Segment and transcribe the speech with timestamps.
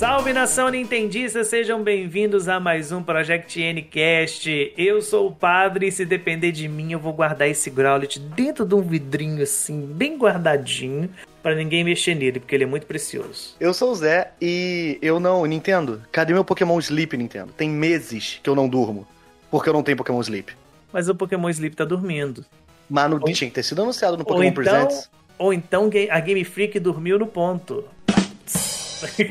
[0.00, 4.72] Salve nação Nintendista, sejam bem-vindos a mais um Project Ncast.
[4.74, 8.64] Eu sou o padre e se depender de mim, eu vou guardar esse Growlit dentro
[8.64, 11.10] de um vidrinho assim, bem guardadinho,
[11.42, 13.54] para ninguém mexer nele, porque ele é muito precioso.
[13.60, 15.44] Eu sou o Zé e eu não.
[15.44, 17.52] Nintendo, cadê meu Pokémon Sleep, Nintendo?
[17.52, 19.06] Tem meses que eu não durmo,
[19.50, 20.54] porque eu não tenho Pokémon Sleep.
[20.90, 22.42] Mas o Pokémon Sleep tá dormindo.
[22.88, 25.10] Mas no, tinha que ter sido anunciado no Pokémon ou então, Presents.
[25.36, 27.84] Ou então a Game Freak dormiu no ponto.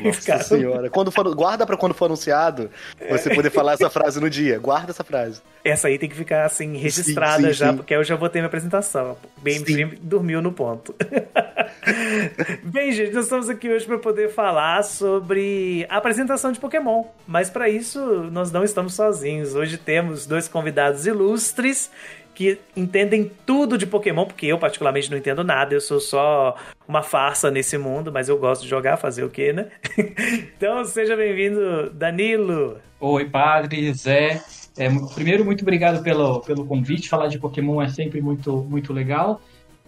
[0.02, 0.90] Nossa Cara, senhora.
[0.90, 2.70] Quando for, guarda pra quando for anunciado,
[3.08, 4.58] você poder falar essa frase no dia.
[4.58, 5.40] Guarda essa frase.
[5.64, 7.76] Essa aí tem que ficar assim, registrada sim, sim, já, sim.
[7.76, 9.16] porque eu já vou ter minha apresentação.
[9.42, 9.62] Bem
[10.00, 10.94] dormiu no ponto.
[12.64, 17.04] Bem, gente, nós estamos aqui hoje para poder falar sobre a apresentação de Pokémon.
[17.26, 18.00] Mas para isso,
[18.30, 19.54] nós não estamos sozinhos.
[19.54, 21.90] Hoje temos dois convidados ilustres
[22.40, 26.56] que entendem tudo de Pokémon, porque eu particularmente não entendo nada, eu sou só
[26.88, 29.66] uma farsa nesse mundo, mas eu gosto de jogar, fazer o quê, né?
[30.56, 32.78] então seja bem-vindo, Danilo.
[32.98, 34.42] Oi, padre, Zé.
[34.78, 37.10] É, primeiro, muito obrigado pelo, pelo convite.
[37.10, 39.42] Falar de Pokémon é sempre muito, muito legal.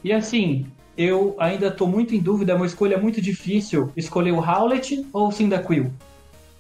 [0.05, 4.41] E assim, eu ainda estou muito em dúvida, é uma escolha muito difícil escolher o
[4.41, 5.91] Howlet ou o Cyndaquil.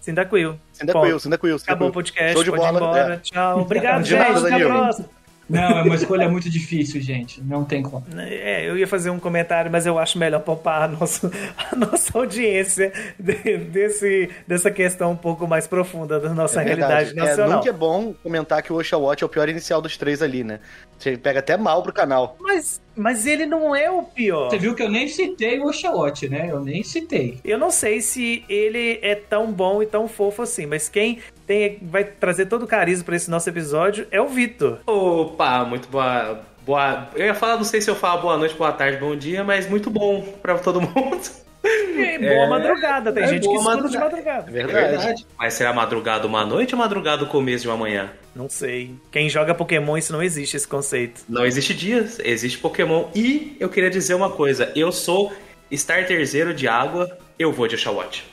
[0.00, 0.58] Cyndaquil.
[0.72, 1.56] Cyndaquil, Cyndaquil.
[1.56, 2.78] Acabou o podcast, Show de bola.
[2.78, 3.14] embora.
[3.16, 3.18] É.
[3.18, 3.60] Tchau.
[3.60, 4.22] Obrigado, gente.
[4.22, 5.21] Até a próxima.
[5.52, 7.42] Não, é uma escolha muito difícil, gente.
[7.42, 8.04] Não tem como.
[8.16, 11.30] É, eu ia fazer um comentário, mas eu acho melhor poupar a nossa,
[11.70, 17.14] a nossa audiência de, desse, dessa questão um pouco mais profunda da nossa é realidade
[17.14, 17.52] nacional.
[17.52, 20.42] É, nunca é bom comentar que o Oshawott é o pior inicial dos três ali,
[20.42, 20.60] né?
[20.98, 22.36] Você pega até mal pro canal.
[22.40, 24.50] Mas, mas ele não é o pior.
[24.50, 26.48] Você viu que eu nem citei o Oshawott, né?
[26.50, 27.38] Eu nem citei.
[27.44, 31.78] Eu não sei se ele é tão bom e tão fofo assim, mas quem tem,
[31.82, 34.80] vai trazer todo o carisma para esse nosso episódio é o Vitor.
[34.86, 36.40] Opa, muito boa.
[36.64, 37.08] Boa.
[37.14, 39.68] Eu ia falar, não sei se eu falo boa noite, boa tarde, bom dia, mas
[39.68, 41.42] muito bom para todo mundo.
[41.64, 44.48] É, boa é, madrugada, tem é gente que estuda de madrugada.
[44.48, 44.76] É verdade.
[44.76, 45.26] é verdade.
[45.38, 48.10] Mas será madrugada uma noite ou madrugada o começo de uma manhã?
[48.34, 48.94] Não sei.
[49.10, 51.22] Quem joga Pokémon, isso não existe, esse conceito.
[51.28, 53.06] Não existe dias, existe Pokémon.
[53.14, 55.32] E eu queria dizer uma coisa: eu sou
[55.70, 58.24] starter zero de água, eu vou de Oshawott.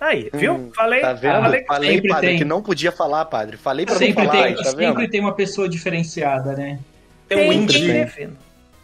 [0.00, 0.54] Aí, viu?
[0.54, 1.40] Hum, falei, tá vendo?
[1.40, 2.38] falei, falei padre, tem.
[2.38, 3.56] que não podia falar, padre.
[3.56, 4.44] Falei pra sempre não falar.
[4.44, 5.10] Tem, aí, tá sempre vendo?
[5.10, 6.78] tem uma pessoa diferenciada, né?
[7.28, 8.08] Tem, tem um indie.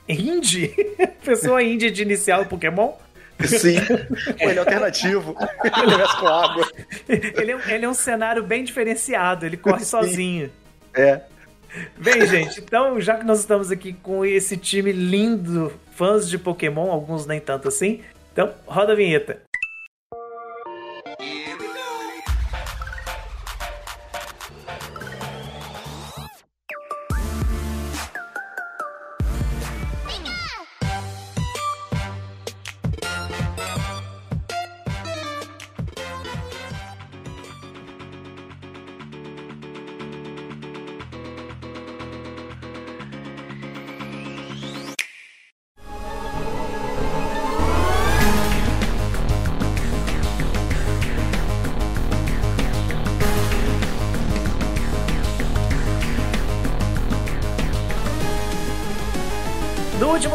[0.08, 0.74] Indie?
[1.24, 2.92] Pessoa indie de inicial Pokémon?
[3.40, 3.76] Sim,
[4.38, 5.36] ele é alternativo.
[5.64, 6.68] Ele mexe com água.
[7.08, 9.84] Ele é, ele é um cenário bem diferenciado, ele corre Sim.
[9.84, 10.52] sozinho.
[10.94, 11.20] É.
[11.98, 16.90] Bem, gente, então já que nós estamos aqui com esse time lindo, fãs de Pokémon,
[16.90, 18.00] alguns nem tanto assim,
[18.32, 19.42] então roda a vinheta.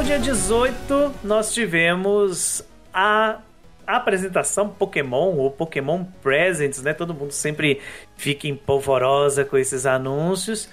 [0.10, 3.42] Dia 18, nós tivemos a
[3.86, 6.96] apresentação Pokémon ou Pokémon Presents, né?
[6.96, 7.80] Todo mundo sempre
[8.18, 10.68] fica empolvorosa com esses anúncios.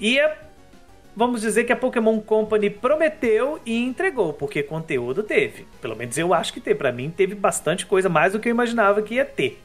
[0.00, 0.18] E
[1.14, 5.68] vamos dizer que a Pokémon Company prometeu e entregou, porque conteúdo teve.
[5.80, 6.76] Pelo menos eu acho que teve.
[6.76, 9.62] Para mim, teve bastante coisa, mais do que eu imaginava que ia ter.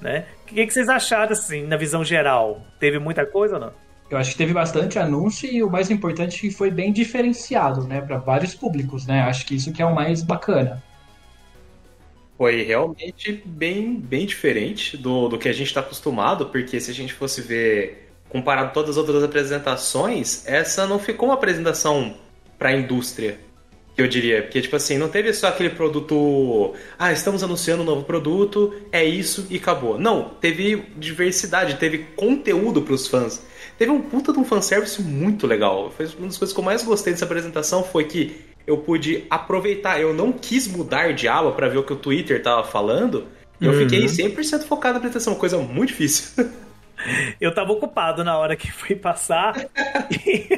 [0.00, 0.24] Né?
[0.42, 2.62] O que, que vocês acharam, assim, na visão geral?
[2.78, 3.87] Teve muita coisa ou não?
[4.10, 8.00] Eu acho que teve bastante anúncio e o mais importante que foi bem diferenciado, né,
[8.00, 9.20] para vários públicos, né?
[9.20, 10.82] Acho que isso que é o mais bacana.
[12.38, 16.94] Foi realmente bem, bem diferente do, do que a gente está acostumado, porque se a
[16.94, 22.14] gente fosse ver, comparado todas as outras apresentações, essa não ficou uma apresentação
[22.58, 23.38] para a indústria,
[23.98, 24.42] eu diria.
[24.42, 26.74] Porque, tipo assim, não teve só aquele produto.
[26.98, 29.98] Ah, estamos anunciando um novo produto, é isso e acabou.
[29.98, 33.42] Não, teve diversidade, teve conteúdo para os fãs.
[33.76, 35.92] Teve um puta de um fanservice muito legal.
[35.96, 38.36] Foi uma das coisas que eu mais gostei dessa apresentação foi que
[38.66, 40.00] eu pude aproveitar.
[40.00, 43.26] Eu não quis mudar de aba para ver o que o Twitter tava falando.
[43.60, 44.60] E eu fiquei 100% uhum.
[44.60, 46.44] focado na apresentação, uma coisa muito difícil.
[47.40, 49.54] Eu tava ocupado na hora que foi passar.
[50.26, 50.57] e,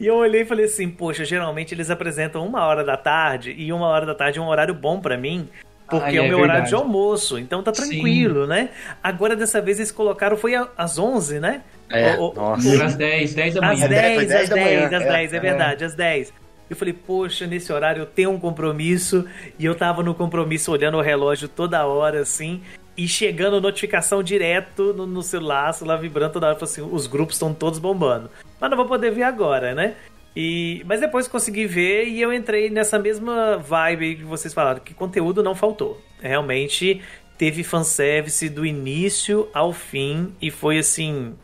[0.00, 3.54] e eu olhei e falei assim: Poxa, geralmente eles apresentam uma hora da tarde.
[3.56, 5.48] E uma hora da tarde é um horário bom para mim.
[5.88, 6.42] Porque é, é o meu verdade.
[6.42, 8.48] horário de almoço, então tá tranquilo, Sim.
[8.48, 8.70] né?
[9.02, 11.62] Agora dessa vez eles colocaram, foi às 11, né?
[11.90, 12.84] É, o, nossa.
[12.84, 13.72] Às 10, 10 da manhã.
[13.84, 16.32] Às 10, 10 às 10, às 10, é, é verdade, às 10.
[16.70, 19.26] Eu falei, poxa, nesse horário eu tenho um compromisso
[19.58, 22.62] e eu tava no compromisso olhando o relógio toda hora, assim.
[22.96, 27.52] e chegando notificação direto no, no celular, celular vibrando toda hora, assim, os grupos estão
[27.52, 28.30] todos bombando.
[28.62, 29.96] Mas não vou poder ver agora, né?
[30.36, 34.94] E, mas depois consegui ver e eu entrei nessa mesma vibe que vocês falaram, que
[34.94, 36.00] conteúdo não faltou.
[36.20, 37.02] Realmente
[37.36, 41.34] teve fanservice do início ao fim e foi assim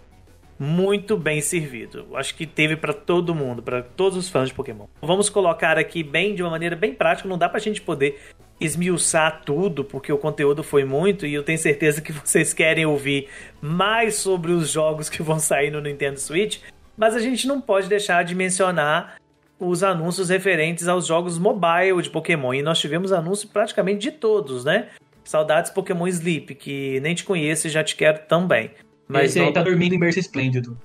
[0.57, 2.07] muito bem servido.
[2.15, 4.87] Acho que teve para todo mundo, para todos os fãs de Pokémon.
[5.03, 8.17] Vamos colocar aqui bem de uma maneira bem prática, não dá pra gente poder
[8.61, 13.29] esmiuçar tudo, porque o conteúdo foi muito e eu tenho certeza que vocês querem ouvir
[13.61, 16.61] mais sobre os jogos que vão sair no Nintendo Switch,
[16.99, 19.17] mas a gente não pode deixar de mencionar
[19.59, 22.53] os anúncios referentes aos jogos mobile de Pokémon.
[22.53, 24.89] E nós tivemos anúncio praticamente de todos, né?
[25.25, 28.73] Saudades Pokémon Sleep, que nem te conheço e já te quero também.
[29.07, 30.77] Mas Esse aí tá dormindo em berço esplêndido.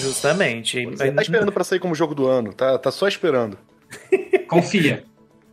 [0.00, 0.84] Justamente.
[0.86, 3.58] Você tá esperando para sair como jogo do ano, tá, tá só esperando.
[4.48, 5.04] Confia.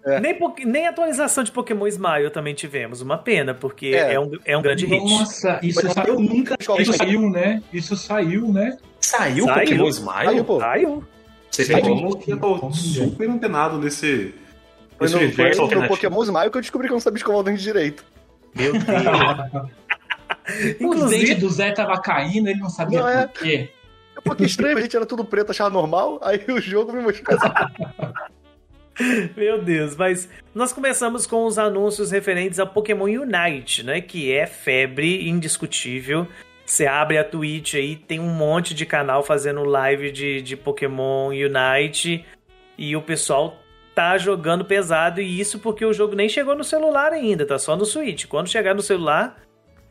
[0.06, 0.20] É.
[0.20, 3.02] Nem, nem atualização de Pokémon Smile também tivemos.
[3.02, 5.12] Uma pena, porque é, é um, é um grande Nossa, hit.
[5.12, 6.56] Nossa, isso saiu nunca.
[6.80, 7.62] Isso saiu, né?
[7.74, 8.78] Isso saiu, né?
[9.00, 9.60] Saiu, saiu.
[9.60, 10.26] Pokémon Smile?
[10.26, 10.60] Saiu, pô.
[10.60, 11.04] Saiu.
[11.52, 14.34] Você falou que eu tô super antenado nesse.
[14.98, 17.44] Foi no, foi no Pokémon Smile que eu descobri que eu não sabia escovar o
[17.44, 18.04] dente direito.
[18.54, 18.86] Meu Deus.
[21.06, 23.28] o dente do Zé tava caindo, ele não sabia não, é...
[23.28, 23.70] por quê.
[24.18, 27.38] É porque estranho, a gente era tudo preto, achava normal, aí o jogo me mostrou
[29.38, 34.02] Meu Deus, mas nós começamos com os anúncios referentes a Pokémon Unite, né?
[34.02, 36.28] Que é febre indiscutível.
[36.70, 41.30] Você abre a Twitch aí, tem um monte de canal fazendo live de, de Pokémon
[41.30, 42.24] Unite
[42.78, 43.58] e o pessoal
[43.96, 45.20] tá jogando pesado.
[45.20, 48.28] E isso porque o jogo nem chegou no celular ainda, tá só no Switch.
[48.28, 49.42] Quando chegar no celular,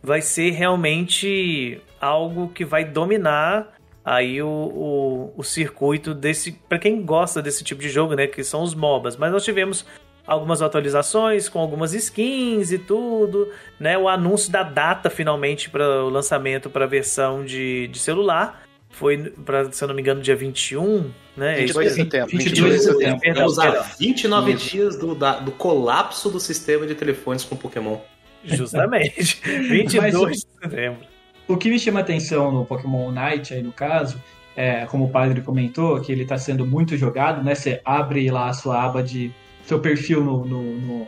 [0.01, 6.53] vai ser realmente algo que vai dominar aí o, o, o circuito desse.
[6.69, 8.29] para quem gosta desse tipo de jogo, né?
[8.29, 9.17] Que são os MOBAs.
[9.17, 9.85] Mas nós tivemos
[10.29, 13.97] algumas atualizações com algumas skins e tudo, né?
[13.97, 18.63] O anúncio da data finalmente para o lançamento para a versão de, de celular.
[18.91, 21.57] Foi, pra, se eu não me engano, dia 21, né?
[21.57, 22.39] 22 de setembro.
[22.39, 23.35] 22 de setembro.
[23.35, 27.99] Vamos a 29 dias do, da, do colapso do sistema de telefones com Pokémon.
[28.45, 29.41] Justamente.
[29.45, 31.01] 22 de setembro.
[31.47, 34.21] O que me chama atenção no Pokémon Unite, aí no caso,
[34.55, 37.55] é, como o padre comentou, que ele está sendo muito jogado, né?
[37.55, 39.33] Você abre lá a sua aba de
[39.69, 41.07] seu perfil no, no, no,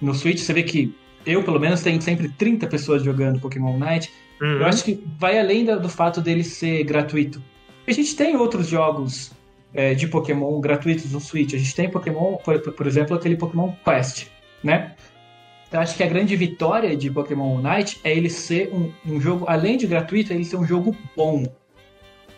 [0.00, 4.12] no Switch, você vê que eu, pelo menos, tenho sempre 30 pessoas jogando Pokémon Unite.
[4.40, 4.58] Uhum.
[4.58, 7.42] Eu acho que vai além do, do fato dele ser gratuito.
[7.86, 9.32] A gente tem outros jogos
[9.72, 11.54] é, de Pokémon gratuitos no Switch.
[11.54, 14.26] A gente tem Pokémon, por, por exemplo, aquele Pokémon Quest,
[14.62, 14.94] né?
[15.72, 19.46] Eu acho que a grande vitória de Pokémon Unite é ele ser um, um jogo,
[19.48, 21.44] além de gratuito, é ele ser um jogo bom,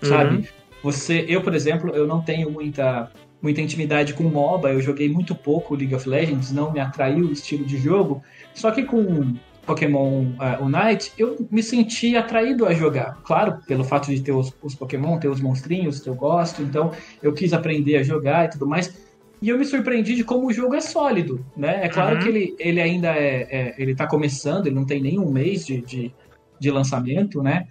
[0.00, 0.36] sabe?
[0.36, 0.44] Uhum.
[0.84, 3.10] Você, eu, por exemplo, eu não tenho muita
[3.40, 7.32] muita intimidade com MOBA, eu joguei muito pouco League of Legends, não me atraiu o
[7.32, 8.22] estilo de jogo.
[8.54, 9.34] Só que com
[9.66, 13.20] Pokémon uh, Unite, eu me senti atraído a jogar.
[13.24, 16.92] Claro, pelo fato de ter os, os Pokémon, ter os monstrinhos que eu gosto, então
[17.22, 19.06] eu quis aprender a jogar e tudo mais.
[19.42, 21.84] E eu me surpreendi de como o jogo é sólido, né?
[21.84, 22.22] É claro uhum.
[22.22, 25.66] que ele, ele ainda é, é, Ele tá começando, ele não tem nem um mês
[25.66, 26.14] de, de,
[26.58, 27.66] de lançamento, né?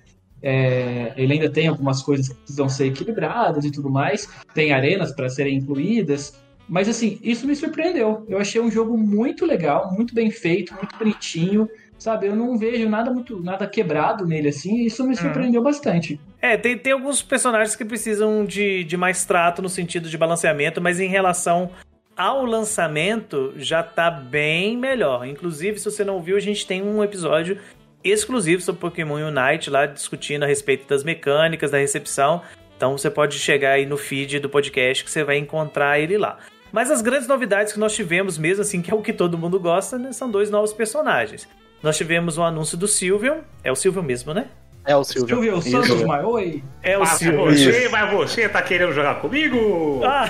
[0.48, 4.30] É, ele ainda tem algumas coisas que precisam ser equilibradas e tudo mais.
[4.54, 6.40] Tem arenas para serem incluídas.
[6.70, 8.24] Mas assim, isso me surpreendeu.
[8.30, 12.28] Eu achei um jogo muito legal, muito bem feito, muito bonitinho sabe?
[12.28, 15.16] Eu não vejo nada muito nada quebrado nele assim, e isso me uhum.
[15.16, 16.20] surpreendeu bastante.
[16.42, 20.82] É, tem, tem alguns personagens que precisam de, de mais trato no sentido de balanceamento,
[20.82, 21.72] mas em relação
[22.16, 25.26] ao lançamento já tá bem melhor.
[25.26, 27.58] Inclusive, se você não viu, a gente tem um episódio
[28.06, 32.42] exclusivo sobre Pokémon Unite lá discutindo a respeito das mecânicas, da recepção.
[32.78, 36.38] Então você pode chegar aí no feed do podcast que você vai encontrar ele lá.
[36.72, 39.60] Mas as grandes novidades que nós tivemos mesmo, assim, que é o que todo mundo
[39.60, 41.48] gosta, né, são dois novos personagens.
[41.82, 43.44] Nós tivemos o anúncio do Silvio.
[43.64, 44.50] É o Silvio mesmo, né?
[44.86, 45.62] É o Silvio.
[45.62, 46.64] Silvio Santos Maioi.
[46.84, 47.46] É o Silvio.
[47.46, 50.02] Você, mas você tá querendo jogar comigo?
[50.04, 50.30] Ah.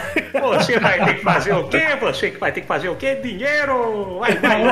[0.56, 1.82] Você vai ter que fazer o quê?
[2.00, 3.16] Você que vai ter que fazer o quê?
[3.16, 4.20] Dinheiro!
[4.20, 4.66] Vai, vai!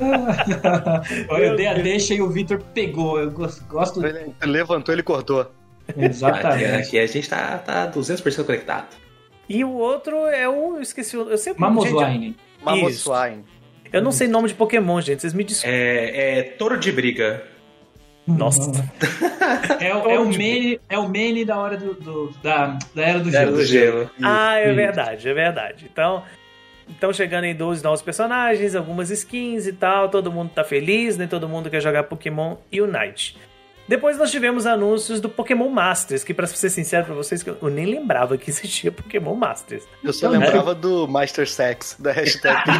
[1.28, 3.20] Olha, eu dei a deixa e o Vitor pegou.
[3.20, 4.04] Eu gosto.
[4.04, 5.48] Ele levantou, ele cortou.
[5.96, 6.64] Exatamente.
[6.64, 8.96] Aqui, a gente tá, tá 200% conectado.
[9.48, 10.76] E o outro é o.
[10.76, 11.30] Eu esqueci o.
[11.30, 11.60] Eu sempre.
[11.60, 12.36] Mamoswine.
[12.62, 13.44] Mamoswine.
[13.92, 15.20] Eu não sei nome de Pokémon, gente.
[15.20, 15.78] Vocês me desculpem.
[15.78, 17.42] É, é Toro de Briga.
[18.26, 18.70] Nossa.
[19.80, 20.30] é, o, é, o
[20.88, 23.48] é o meme da hora do, do da, da Era do da Gelo.
[23.48, 24.10] Era do gelo.
[24.22, 25.90] Ah, é verdade, é verdade.
[25.90, 26.22] Então,
[26.88, 31.26] então chegando em 12 novos personagens, algumas skins e tal, todo mundo tá feliz, né?
[31.26, 33.36] Todo mundo quer jogar Pokémon Unite.
[33.90, 37.86] Depois nós tivemos anúncios do Pokémon Masters, que para ser sincero para vocês, eu nem
[37.86, 39.82] lembrava que existia Pokémon Masters.
[40.04, 42.62] Eu só lembrava do Master Sex, da hashtag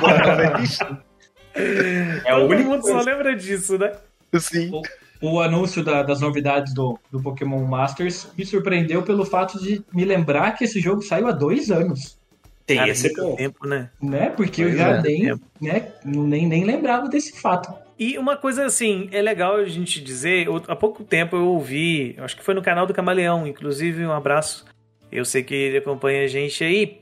[1.52, 2.98] que É Todo mundo coisa.
[2.98, 3.90] só lembra disso, né?
[4.38, 4.70] Sim.
[4.72, 4.82] O,
[5.20, 10.04] o anúncio da, das novidades do, do Pokémon Masters me surpreendeu pelo fato de me
[10.04, 12.18] lembrar que esse jogo saiu há dois anos.
[12.66, 13.90] Tem Cara, esse tempo, né?
[14.00, 14.30] né?
[14.30, 17.74] Porque pois eu já é, nem, né, nem, nem lembrava desse fato.
[17.98, 22.36] E uma coisa assim, é legal a gente dizer, há pouco tempo eu ouvi, acho
[22.36, 24.64] que foi no canal do Camaleão, inclusive um abraço,
[25.12, 26.98] eu sei que ele acompanha a gente aí.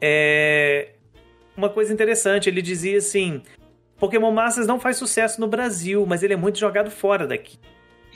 [0.00, 0.90] É,
[1.56, 3.42] uma coisa interessante, ele dizia assim,
[3.98, 7.58] Pokémon Masters não faz sucesso no Brasil, mas ele é muito jogado fora daqui.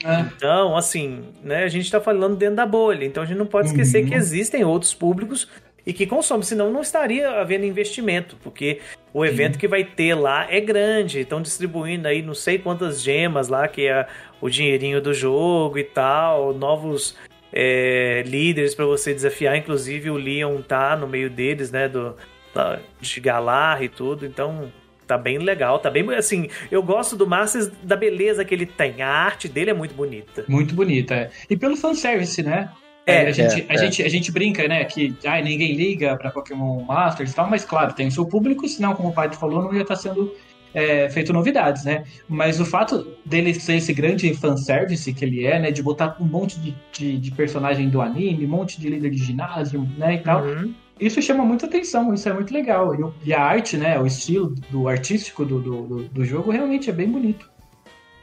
[0.03, 0.21] É.
[0.21, 3.67] Então, assim, né, a gente está falando dentro da bolha, então a gente não pode
[3.67, 4.09] esquecer uhum.
[4.09, 5.47] que existem outros públicos
[5.85, 8.79] e que consomem, senão não estaria havendo investimento, porque
[9.13, 13.49] o evento que vai ter lá é grande, estão distribuindo aí não sei quantas gemas
[13.49, 14.07] lá, que é
[14.39, 17.17] o dinheirinho do jogo e tal, novos
[17.51, 22.15] é, líderes para você desafiar, inclusive o Leon tá no meio deles, né, do,
[23.01, 24.71] de Galar e tudo, então
[25.13, 26.47] tá bem legal, tá bem assim.
[26.71, 29.01] Eu gosto do Masters da beleza que ele tem.
[29.01, 30.43] A arte dele é muito bonita.
[30.47, 31.29] Muito bonita, é.
[31.49, 32.69] E pelo fanservice, né?
[33.05, 33.77] É, a, gente, é, a, é.
[33.77, 37.65] Gente, a gente brinca, né, que ah, ninguém liga para Pokémon Masters e tal, mas
[37.65, 40.33] claro, tem o seu público, senão, como o pai falou, não ia estar tá sendo
[40.73, 42.05] é, feito novidades, né?
[42.29, 46.23] Mas o fato dele ser esse grande fanservice que ele é, né, de botar um
[46.23, 50.19] monte de, de, de personagem do anime, um monte de líder de ginásio, né, e
[50.19, 50.73] tal, uhum
[51.05, 53.13] isso chama muita atenção, isso é muito legal.
[53.23, 57.09] E a arte, né, o estilo do artístico do, do, do jogo realmente é bem
[57.09, 57.49] bonito.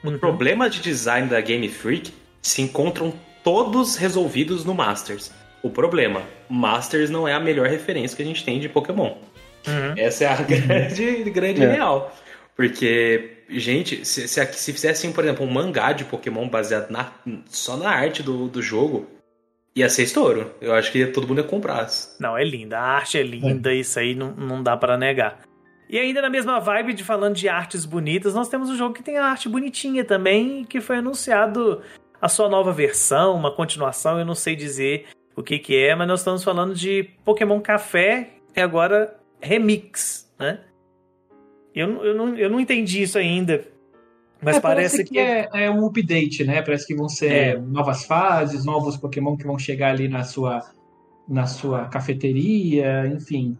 [0.02, 0.18] O uhum.
[0.18, 3.12] problema de design da Game Freak se encontram
[3.44, 5.30] todos resolvidos no Masters.
[5.62, 9.16] O problema, Masters não é a melhor referência que a gente tem de Pokémon.
[9.66, 9.94] Uhum.
[9.96, 11.72] Essa é a grande, grande é.
[11.72, 12.16] real.
[12.56, 17.12] Porque, gente, se, se, se fizessem, por exemplo, um mangá de Pokémon baseado na,
[17.48, 19.06] só na arte do, do jogo,
[19.74, 20.52] Ia ser estouro.
[20.60, 21.88] Eu acho que todo mundo ia comprar.
[22.18, 22.78] Não, é linda.
[22.78, 23.76] A arte é linda, é.
[23.76, 25.40] isso aí não, não dá para negar.
[25.88, 29.02] E ainda na mesma vibe de falando de artes bonitas, nós temos um jogo que
[29.02, 31.82] tem a arte bonitinha também, que foi anunciado
[32.20, 36.06] a sua nova versão, uma continuação, eu não sei dizer o que que é, mas
[36.06, 40.60] nós estamos falando de Pokémon Café e agora Remix, né?
[41.74, 43.64] Eu, eu, não, eu não entendi isso ainda.
[44.42, 46.62] Mas é, parece, parece, que, que é, é, um update, né?
[46.62, 47.58] Parece que vão ser é.
[47.58, 50.62] novas fases, novos Pokémon que vão chegar ali na sua,
[51.28, 53.56] na sua cafeteria, enfim.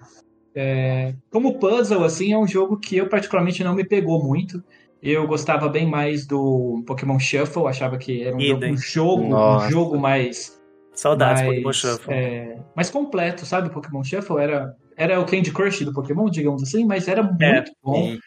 [0.54, 4.62] É, como puzzle, assim, é um jogo que eu particularmente não me pegou muito.
[5.02, 9.70] Eu gostava bem mais do Pokémon Shuffle, achava que era um, jogo, um jogo, um
[9.70, 10.60] jogo mais.
[10.92, 12.12] Saudades mais, Pokémon Shuffle.
[12.12, 13.68] É, mais completo, sabe?
[13.68, 17.52] O Pokémon Shuffle era, era o Candy Crush do Pokémon, digamos assim, mas era é.
[17.54, 18.18] muito bom.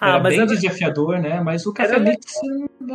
[0.00, 1.42] Ah, Era mas bem desafiador, né?
[1.42, 2.40] Mas o Café Mix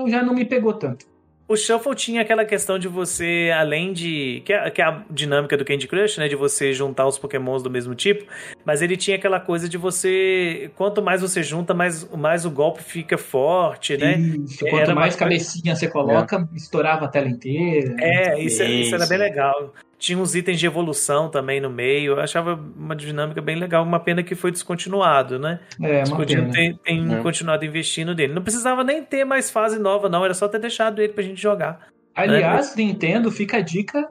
[0.07, 1.05] já não me pegou tanto.
[1.47, 4.41] O Shuffle tinha aquela questão de você, além de.
[4.43, 6.27] Que é, que é, a dinâmica do Candy Crush, né?
[6.27, 8.25] De você juntar os pokémons do mesmo tipo.
[8.65, 10.69] Mas ele tinha aquela coisa de você.
[10.75, 14.17] Quanto mais você junta, mais, mais o golpe fica forte, né?
[14.17, 16.57] Isso, quanto era mais cabecinha você coloca, é.
[16.57, 17.95] estourava a tela inteira.
[17.99, 19.73] É, isso, isso era bem legal.
[19.99, 22.13] Tinha uns itens de evolução também no meio.
[22.13, 23.83] Eu achava uma dinâmica bem legal.
[23.83, 25.59] Uma pena que foi descontinuado, né?
[25.81, 27.21] É, Eles podiam ter, ter é.
[27.23, 28.33] continuado investindo nele.
[28.33, 30.23] Não precisava nem ter mais fase nova, não.
[30.23, 31.87] Era só ter deixado ele pra gente jogar.
[32.15, 32.83] Aliás, né?
[32.83, 34.07] Nintendo, fica a dica: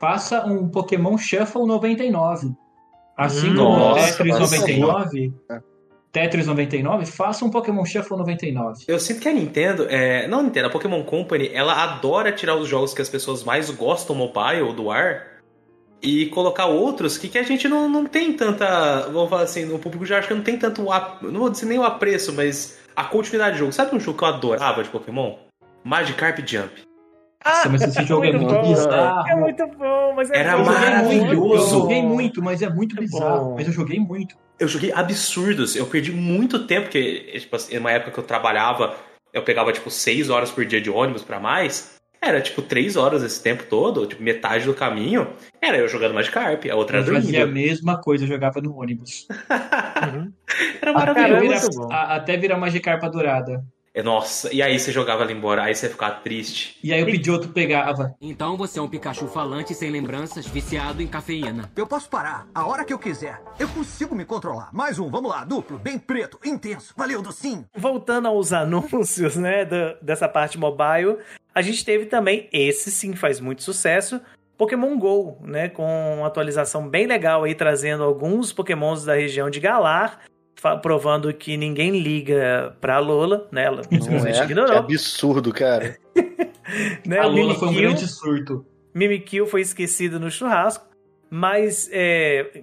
[0.00, 2.52] faça um Pokémon Shuffle 99.
[3.16, 5.34] Assim como o Tetris 99.
[6.10, 8.84] Tetris 99, faça um Pokémon Shuffle 99.
[8.88, 12.56] Eu sinto que a Nintendo, é, não a Nintendo, a Pokémon Company, ela adora tirar
[12.56, 15.38] os jogos que as pessoas mais gostam mobile do ar
[16.00, 19.78] e colocar outros que, que a gente não, não tem tanta, vamos falar assim, no
[19.78, 20.82] público já acho que não tem tanto,
[21.22, 23.72] não vou dizer nem o apreço, mas a continuidade do jogo.
[23.72, 25.36] Sabe um jogo que eu adorava de Pokémon?
[25.84, 26.87] Magikarp Jump.
[27.44, 29.28] Ah, mas esse jogo é muito, é muito bizarro.
[29.28, 31.76] É muito bom, mas é Era maravilhoso.
[31.76, 33.54] Eu joguei muito, mas é muito é bizarro.
[33.54, 34.36] Mas eu joguei muito.
[34.58, 35.76] Eu joguei absurdos.
[35.76, 38.96] Eu perdi muito tempo, porque, tipo, em uma época que eu trabalhava,
[39.32, 41.96] eu pegava, tipo, seis horas por dia de ônibus para mais.
[42.20, 45.28] Era, tipo, três horas esse tempo todo, tipo, metade do caminho.
[45.62, 47.24] Era eu jogando Magikarp, a outra eu dormindo.
[47.24, 49.28] fazia a mesma coisa, eu jogava no ônibus.
[50.02, 50.32] uhum.
[50.82, 51.66] Era maravilhoso.
[51.66, 53.64] Até virar, até virar Magikarp dourada.
[53.98, 56.78] É, nossa, e aí você jogava ela embora, aí você ficava triste.
[56.84, 58.14] E aí o Pidgeotto pegava.
[58.20, 61.68] Então você é um Pikachu falante sem lembranças, viciado em cafeína.
[61.76, 63.42] Eu posso parar a hora que eu quiser.
[63.58, 64.70] Eu consigo me controlar.
[64.72, 66.94] Mais um, vamos lá, duplo, bem preto, intenso.
[66.96, 67.64] Valeu, docinho.
[67.76, 71.16] Voltando aos anúncios, né, do, dessa parte mobile,
[71.52, 74.20] a gente teve também, esse sim faz muito sucesso,
[74.56, 79.58] Pokémon GO, né, com uma atualização bem legal aí, trazendo alguns Pokémons da região de
[79.58, 80.20] Galar,
[80.82, 83.64] provando que ninguém liga pra Lola, né?
[83.64, 84.44] Ela simplesmente é?
[84.44, 84.72] ignorou.
[84.72, 85.96] Que absurdo, cara.
[87.06, 87.18] né?
[87.18, 88.64] A Lola foi um grande surto.
[88.94, 90.86] Mimikyu foi esquecido no churrasco,
[91.30, 92.62] mas é,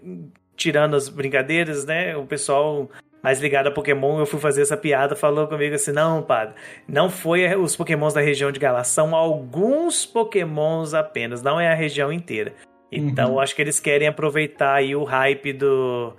[0.56, 2.16] tirando as brincadeiras, né?
[2.18, 2.90] O pessoal
[3.24, 6.56] mais ligado a Pokémon, eu fui fazer essa piada, falou comigo assim: não, padre,
[6.88, 11.76] não foi os Pokémons da região de Galar, são alguns Pokémons apenas, não é a
[11.76, 12.54] região inteira.
[12.92, 13.40] Então, Uhum.
[13.40, 16.14] acho que eles querem aproveitar aí o hype do,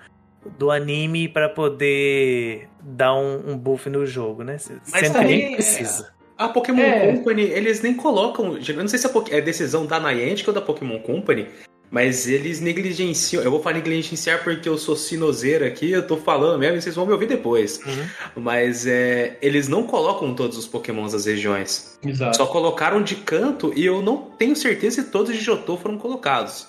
[0.59, 4.59] do anime para poder dar um, um buff no jogo, né?
[4.59, 6.15] Sendo que também nem precisa.
[6.39, 7.13] A Pokémon É.
[7.13, 8.59] Company, eles nem colocam.
[8.59, 11.47] Eu não sei se é é decisão da Niantic ou da Pokémon Company,
[11.91, 13.43] mas eles negligenciam.
[13.43, 16.95] Eu vou falar negligenciar porque eu sou sinozeiro aqui, eu tô falando mesmo e vocês
[16.95, 17.81] vão me ouvir depois.
[17.87, 18.43] Uhum.
[18.43, 21.99] Mas é, eles não colocam todos os Pokémons das regiões.
[22.05, 22.37] Exato.
[22.37, 26.67] Só colocaram de canto e eu não tenho certeza se todos de Jotô foram colocados.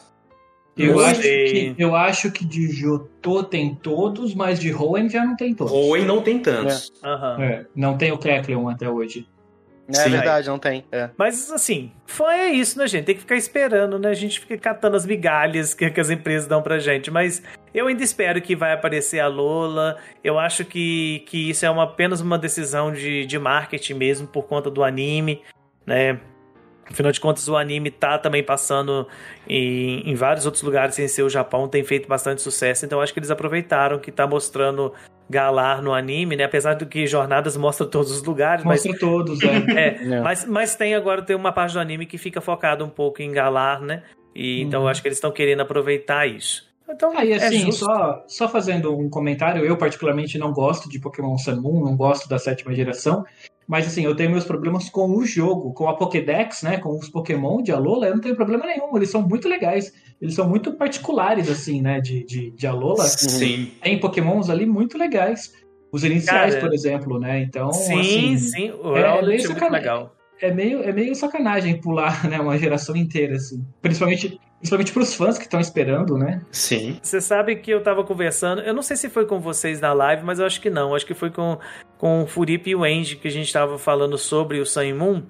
[0.77, 5.35] Eu acho, que, eu acho que de Jotô tem todos, mas de Hoenn já não
[5.35, 5.73] tem todos.
[5.73, 6.91] Ou não tem tantos.
[7.03, 7.41] Aham.
[7.41, 9.27] É, não tem o Kecleon até hoje.
[9.89, 10.09] É Sim.
[10.09, 10.83] verdade, não tem.
[10.91, 11.09] É.
[11.17, 13.05] Mas assim, foi é isso, né, gente?
[13.05, 14.09] Tem que ficar esperando, né?
[14.09, 17.09] A gente fica catando as migalhas que, que as empresas dão pra gente.
[17.09, 17.41] Mas
[17.73, 19.97] eu ainda espero que vai aparecer a Lola.
[20.21, 24.43] Eu acho que, que isso é uma, apenas uma decisão de, de marketing mesmo, por
[24.43, 25.41] conta do anime,
[25.85, 26.19] né?
[26.89, 29.07] Afinal de contas, o anime tá também passando
[29.47, 32.85] em, em vários outros lugares sem ser o Japão, tem feito bastante sucesso.
[32.85, 34.93] Então acho que eles aproveitaram que tá mostrando
[35.29, 36.45] Galar no anime, né?
[36.45, 39.87] Apesar do que Jornadas mostra todos os lugares, mas Mostra todos, é.
[40.15, 43.21] é, mas, mas tem agora tem uma parte do anime que fica focado um pouco
[43.21, 44.03] em Galar, né?
[44.33, 44.89] E, Então eu Uhum.
[44.89, 46.65] acho que eles estão querendo aproveitar isso.
[46.89, 47.83] Então, Aí, é assim, justo.
[47.83, 52.29] só, só fazendo um comentário, eu particularmente não gosto de Pokémon Sun Moon, não gosto
[52.29, 53.25] da sétima geração,
[53.67, 57.09] mas assim, eu tenho meus problemas com o jogo, com a Pokédex, né, com os
[57.09, 60.73] Pokémon de Alola, eu não tenho problema nenhum, eles são muito legais, eles são muito
[60.73, 63.71] particulares, assim, né, de, de, de Alola, Sim.
[63.81, 65.53] tem Pokémons ali muito legais,
[65.91, 69.71] os iniciais, Cara, por exemplo, né, então, sim, assim, sim, o é meio é sacanagem.
[69.71, 70.15] legal.
[70.41, 75.37] é meio, é meio sacanagem pular, né, uma geração inteira, assim, principalmente, principalmente pros fãs
[75.37, 76.97] que estão esperando, né, Sim.
[77.01, 80.23] Você sabe que eu tava conversando, eu não sei se foi com vocês na live,
[80.23, 80.95] mas eu acho que não.
[80.95, 81.57] Acho que foi com,
[81.97, 85.23] com o Furip e o Andy que a gente tava falando sobre o Sun Moon.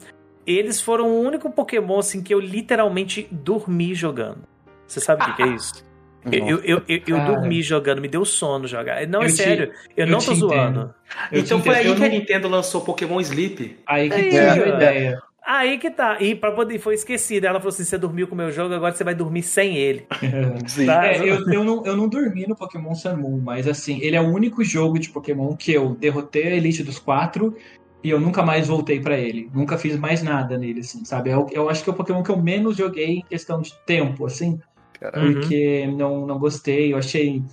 [0.46, 4.44] Eles foram o único Pokémon assim que eu literalmente dormi jogando.
[4.88, 5.86] Você sabe o que, que é isso?
[6.30, 9.08] Eu, eu, eu, eu, eu dormi jogando, me deu sono jogar.
[9.08, 10.80] Não, é Eu te- sério, eu, eu não tô zoando.
[10.82, 10.94] entendo.
[11.32, 13.80] Eu então foi entendo, aí eu que a Nintendo lançou Pokémon Sleep.
[13.88, 14.76] Aí que É, surgiu a é.
[14.76, 15.22] ideia.
[15.48, 16.22] Aí que tá.
[16.22, 17.46] E pra poder, foi esquecido.
[17.46, 20.06] Ela falou assim: você dormiu com o meu jogo, agora você vai dormir sem ele.
[20.68, 20.86] Sim.
[20.86, 21.08] Tá?
[21.08, 24.22] É, eu, eu, não, eu não dormi no Pokémon Sun Moon, mas assim, ele é
[24.22, 27.56] o único jogo de Pokémon que eu derrotei a Elite dos Quatro
[28.04, 29.50] e eu nunca mais voltei pra ele.
[29.54, 31.30] Nunca fiz mais nada nele, assim, sabe?
[31.30, 34.26] Eu, eu acho que é o Pokémon que eu menos joguei em questão de tempo,
[34.26, 34.60] assim,
[35.02, 35.34] Uhum.
[35.34, 37.44] porque não, não gostei, eu achei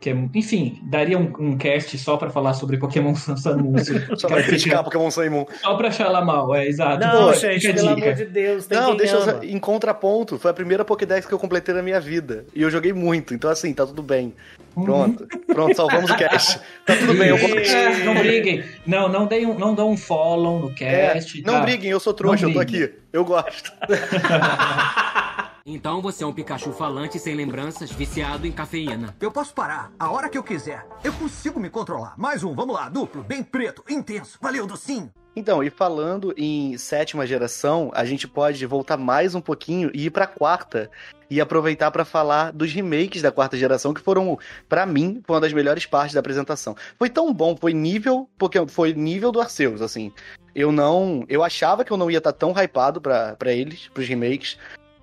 [0.00, 3.78] que é, enfim, daria um, um cast só pra falar sobre Pokémon Sun Moon.
[3.78, 5.46] se- Só pra criticar Pokémon Sun Moon.
[5.60, 7.04] Só pra achar mal, é exato.
[7.04, 8.06] Não, Pô, gente, pelo dica.
[8.06, 8.66] amor de Deus.
[8.66, 9.32] Tem Não, quem deixa ama.
[9.42, 9.44] eu.
[9.50, 12.46] Em contraponto, foi a primeira Pokédex que eu completei na minha vida.
[12.54, 14.34] E eu joguei muito, então assim, tá tudo bem.
[14.74, 14.84] Uhum.
[14.84, 15.26] Pronto.
[15.46, 16.58] Pronto, salvamos o cast.
[16.86, 17.50] Tá tudo bem, eu vou.
[17.58, 18.64] É, não briguem.
[18.86, 21.42] Não, não deem um, não dão um follow no É, cast.
[21.42, 21.60] não tá?
[21.60, 22.84] briguem, eu sou trouxa, Não eu tô briguem.
[22.84, 22.94] aqui.
[23.12, 23.70] Eu gosto.
[25.72, 29.14] Então você é um Pikachu falante sem lembranças, viciado em cafeína.
[29.20, 30.84] Eu posso parar a hora que eu quiser.
[31.04, 32.14] Eu consigo me controlar.
[32.18, 34.36] Mais um, vamos lá, duplo, bem preto, intenso.
[34.42, 35.12] Valeu, docinho.
[35.36, 40.10] Então, e falando em sétima geração, a gente pode voltar mais um pouquinho e ir
[40.10, 40.90] pra quarta.
[41.30, 44.36] E aproveitar pra falar dos remakes da quarta geração, que foram,
[44.68, 46.74] pra mim, foi uma das melhores partes da apresentação.
[46.98, 50.12] Foi tão bom, foi nível, porque foi nível do Arceus, assim.
[50.52, 51.24] Eu não.
[51.28, 54.58] Eu achava que eu não ia estar tão hypado pra, pra eles, pros remakes.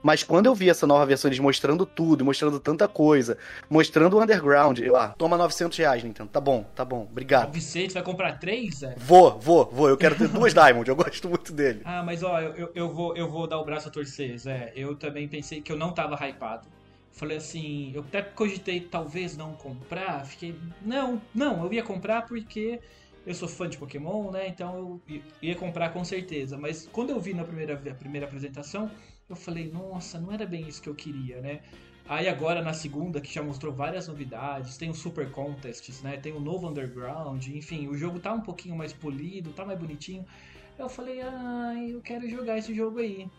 [0.07, 3.37] Mas quando eu vi essa nova versão, eles mostrando tudo, mostrando tanta coisa,
[3.69, 6.29] mostrando o underground, eu, ah, toma 900 reais, Nintendo.
[6.29, 7.51] Tá bom, tá bom, obrigado.
[7.51, 8.83] Vicente vai comprar três?
[8.83, 8.95] É?
[8.95, 9.89] Vou, vou, vou.
[9.89, 11.81] Eu quero ter duas Diamond, eu gosto muito dele.
[11.83, 14.71] Ah, mas ó, eu, eu, vou, eu vou dar o braço a torcer, Zé.
[14.77, 16.69] Eu também pensei que eu não tava hypado.
[17.11, 20.25] Falei assim, eu até cogitei talvez não comprar.
[20.25, 22.79] Fiquei, não, não, eu ia comprar porque
[23.25, 24.47] eu sou fã de Pokémon, né?
[24.47, 26.57] Então eu ia comprar com certeza.
[26.57, 28.89] Mas quando eu vi na primeira, a primeira apresentação,
[29.29, 31.61] eu falei, nossa, não era bem isso que eu queria, né?
[32.07, 36.15] Aí agora na segunda, que já mostrou várias novidades, tem o Super Contests, né?
[36.15, 40.25] Tem o novo Underground, enfim, o jogo tá um pouquinho mais polido, tá mais bonitinho.
[40.79, 43.29] Eu falei, ai, eu quero jogar esse jogo aí.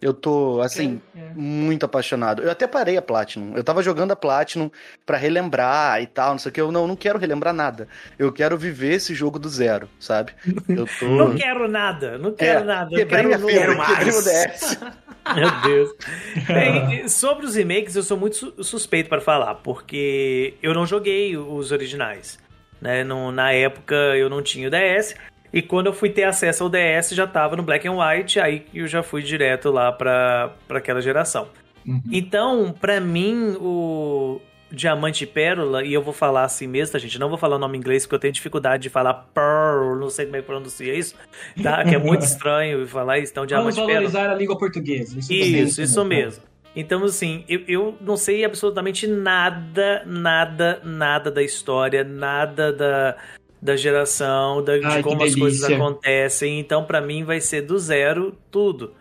[0.00, 1.30] Eu tô, assim, É, é.
[1.34, 2.42] muito apaixonado.
[2.42, 3.54] Eu até parei a Platinum.
[3.54, 4.70] Eu tava jogando a Platinum
[5.04, 6.60] pra relembrar e tal, não sei o que.
[6.60, 7.86] Eu não, não quero relembrar nada.
[8.18, 10.32] Eu quero viver esse jogo do zero, sabe?
[10.68, 11.06] Eu tô.
[11.30, 12.90] Não quero nada, não quero É, nada.
[12.94, 14.78] Eu Quebrei quero minha quebrei o DS.
[15.36, 15.90] Meu Deus.
[16.48, 21.36] Bem, sobre os remakes, eu sou muito su- suspeito para falar, porque eu não joguei
[21.36, 22.38] os originais.
[22.80, 23.04] Né?
[23.04, 25.14] No- na época eu não tinha o DS.
[25.52, 28.64] E quando eu fui ter acesso ao DS, já tava no Black and White, aí
[28.72, 31.48] eu já fui direto lá pra, pra aquela geração.
[31.86, 32.02] Uhum.
[32.10, 34.40] Então, pra mim, o,
[34.72, 37.18] Diamante e Pérola, e eu vou falar assim mesmo, tá, gente?
[37.18, 40.08] Não vou falar o nome em inglês porque eu tenho dificuldade de falar Pearl, não
[40.08, 41.16] sei como é que pronuncia isso,
[41.62, 41.82] tá?
[41.84, 43.32] Que é muito estranho falar isso.
[43.32, 44.08] Então, Diamante Vamos e Pérola.
[44.08, 45.18] valorizar a língua portuguesa.
[45.18, 46.44] Isso, Isso, isso mesmo.
[46.74, 53.16] Então, assim, eu, eu não sei absolutamente nada, nada, nada da história, nada da,
[53.60, 56.58] da geração, da, de Ai, que como as coisas acontecem.
[56.58, 58.94] Então, pra mim, vai ser do zero tudo,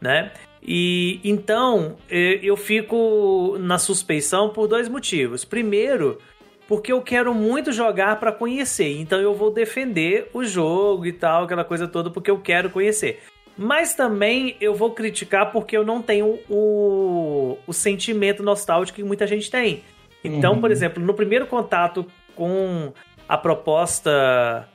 [0.00, 0.32] né?
[0.62, 5.44] E então eu fico na suspeição por dois motivos.
[5.44, 6.18] Primeiro,
[6.66, 11.44] porque eu quero muito jogar pra conhecer, então eu vou defender o jogo e tal,
[11.44, 13.20] aquela coisa toda, porque eu quero conhecer.
[13.56, 19.26] Mas também eu vou criticar porque eu não tenho o, o sentimento nostálgico que muita
[19.26, 19.82] gente tem.
[20.24, 20.60] Então, Uhum.
[20.60, 22.92] por exemplo, no primeiro contato com
[23.28, 24.68] a proposta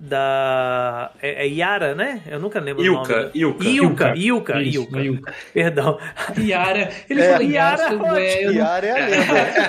[0.00, 1.10] da.
[1.22, 2.20] É, é Yara, né?
[2.26, 3.30] Eu nunca lembro o Ilka, nome.
[3.34, 3.64] Ilka.
[3.68, 5.00] Ilka, Ilka, Isso, Ilka.
[5.02, 5.34] Ilka.
[5.52, 5.98] Perdão.
[6.38, 6.90] Yara.
[7.08, 9.24] Ele É, fala Yara Yara, é Yara é a lenda.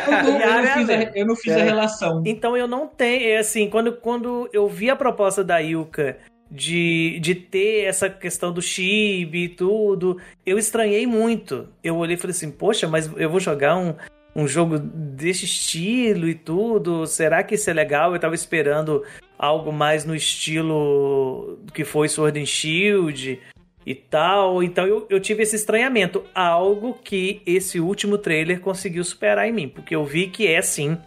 [0.05, 1.63] eu não- é fiz, a a, eu não fiz a É.
[1.63, 2.23] relação.
[2.25, 3.27] Então eu não tenho.
[3.29, 6.17] É assim, quando, quando eu vi a proposta da Ilka
[6.49, 11.67] de, de ter essa questão do chibi e tudo, eu estranhei muito.
[11.83, 13.93] Eu olhei e falei assim, poxa, mas eu vou jogar um,
[14.35, 17.07] um jogo desse estilo e tudo.
[17.07, 18.13] Será que isso é legal?
[18.13, 19.03] Eu tava esperando
[19.39, 23.39] algo mais no estilo que foi Sword and Shield
[23.85, 24.61] e tal.
[24.61, 26.23] Então eu, eu tive esse estranhamento.
[26.33, 29.69] Algo que esse último trailer conseguiu superar em mim.
[29.69, 30.97] Porque eu vi que é sim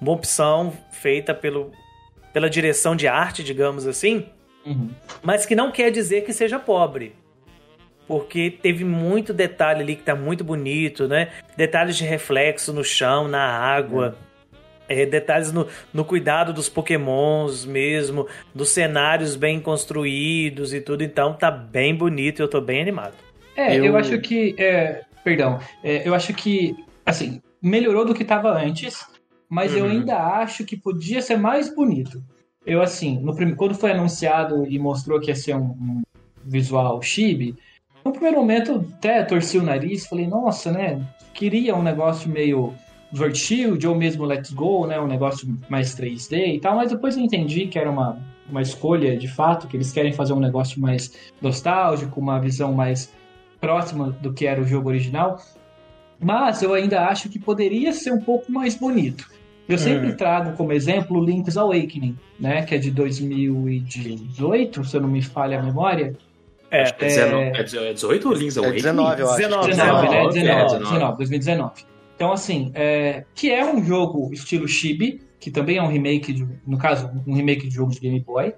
[0.00, 1.72] uma opção feita pelo,
[2.32, 4.26] pela direção de arte, digamos assim,
[4.66, 4.90] Uhum.
[5.22, 7.14] mas que não quer dizer que seja pobre.
[8.08, 11.28] Porque teve muito detalhe ali que tá muito bonito, né?
[11.56, 14.16] Detalhes de reflexo no chão, na água.
[14.88, 21.04] É, detalhes no, no cuidado dos pokémons mesmo, dos cenários bem construídos e tudo.
[21.04, 23.12] Então tá bem bonito e eu tô bem animado.
[23.54, 24.54] É, eu, Eu- acho que.
[24.58, 25.58] é, perdão.
[25.84, 29.04] é, eu acho que, assim, melhorou do que estava antes,
[29.50, 29.90] mas eu Uhum.
[29.90, 32.22] ainda acho que podia ser mais bonito.
[32.64, 36.02] Eu, assim, no prim- quando foi anunciado e mostrou que ia ser um, um
[36.42, 37.54] visual chibi,
[38.04, 41.00] no primeiro momento até torci o nariz, falei, nossa, né?
[41.34, 42.72] Queria um negócio meio
[43.34, 45.00] Shield ou mesmo Let's Go, né?
[45.00, 48.18] Um negócio mais 3D e tal, mas depois eu entendi que era uma,
[48.50, 53.12] uma escolha de fato, que eles querem fazer um negócio mais nostálgico, uma visão mais
[53.60, 55.38] próxima do que era o jogo original.
[56.20, 59.30] Mas eu ainda acho que poderia ser um pouco mais bonito.
[59.68, 60.16] Eu sempre Hum.
[60.16, 62.62] trago como exemplo o Link's Awakening, né?
[62.62, 66.16] Que é de 2018, se eu não me falha a memória.
[66.70, 68.82] É, É 19 é 18 ou Links É Awakening?
[68.82, 69.36] 19, eu acho.
[69.38, 70.08] 19, 19, né?
[70.08, 71.72] 19, 19, é, 19, 2019.
[72.16, 76.46] Então, assim, é, que é um jogo estilo Chibi, que também é um remake, de,
[76.66, 78.52] no caso, um remake de jogo de Game Boy,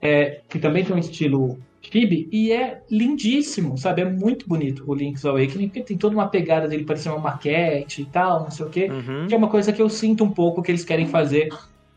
[0.00, 4.02] é, que também tem um estilo Chibi, e é lindíssimo, sabe?
[4.02, 8.02] É muito bonito o Link's Awakening, porque tem toda uma pegada dele parecer uma maquete
[8.02, 9.26] e tal, não sei o quê, Uhum.
[9.26, 11.48] que é uma coisa que eu sinto um pouco que eles querem fazer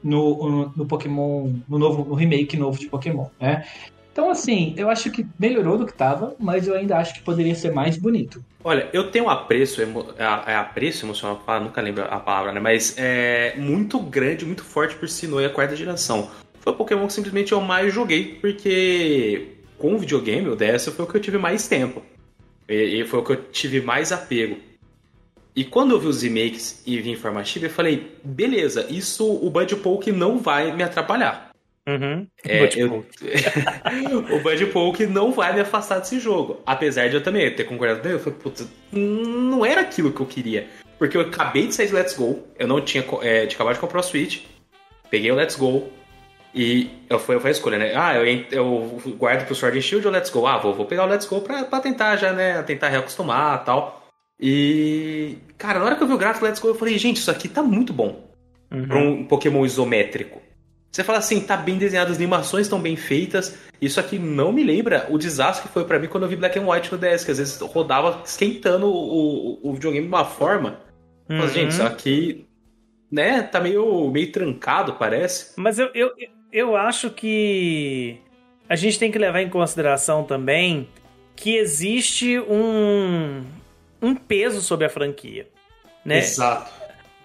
[0.03, 3.65] no, no, no Pokémon, no novo, no remake novo de Pokémon, né?
[4.11, 7.55] Então, assim, eu acho que melhorou do que tava, mas eu ainda acho que poderia
[7.55, 8.43] ser mais bonito.
[8.63, 9.87] Olha, eu tenho um apreço, é
[10.47, 12.59] é apreço emocional, nunca lembro a palavra, né?
[12.59, 16.29] Mas é muito grande, muito forte por Sinnoh e a quarta geração.
[16.59, 21.05] Foi o Pokémon que simplesmente eu mais joguei, porque com o videogame, o DS foi
[21.05, 22.03] o que eu tive mais tempo.
[22.67, 24.57] E, e foi o que eu tive mais apego.
[25.55, 29.75] E quando eu vi os remakes e vi informativo, eu falei, beleza, isso o Bud
[29.77, 31.50] Poke não vai me atrapalhar.
[31.87, 32.27] Uhum.
[32.45, 33.05] É, eu-
[34.35, 36.61] o Bud Poke não vai me afastar desse jogo.
[36.65, 40.21] Apesar de eu também ter concordado com ele, eu falei, puta, não era aquilo que
[40.21, 40.67] eu queria.
[40.99, 43.79] Porque eu acabei de sair de Let's Go, eu não tinha, é, tinha acabado de
[43.79, 44.43] comprar o Switch,
[45.09, 45.89] peguei o Let's Go,
[46.53, 47.93] e eu foi, foi a escolha, né?
[47.95, 50.45] Ah, eu, eu guardo pro Sword and Shield ou Let's Go?
[50.45, 52.61] Ah, vou, vou pegar o Let's Go pra, pra tentar já, né?
[52.61, 54.07] Tentar reacostumar e tal.
[54.39, 57.17] E, cara, na hora que eu vi o gráfico do Let's Go, eu falei, gente,
[57.17, 58.29] isso aqui tá muito bom
[58.69, 59.21] pra Uhum.
[59.21, 60.41] um Pokémon isométrico.
[60.91, 63.57] Você fala assim, tá bem desenhado, as animações estão bem feitas.
[63.81, 66.59] Isso aqui não me lembra o desastre que foi pra mim quando eu vi Black
[66.59, 70.25] and White no DS, que às vezes rodava esquentando o, o, o videogame de uma
[70.25, 70.81] forma.
[71.29, 71.47] Uhum.
[71.47, 72.45] gente, isso aqui,
[73.09, 75.53] né, tá meio, meio trancado, parece.
[75.55, 76.11] Mas eu, eu,
[76.51, 78.19] eu acho que
[78.67, 80.89] a gente tem que levar em consideração também
[81.35, 83.43] que existe um,
[84.01, 85.47] um peso sobre a franquia.
[86.03, 86.17] Né?
[86.17, 86.69] Exato.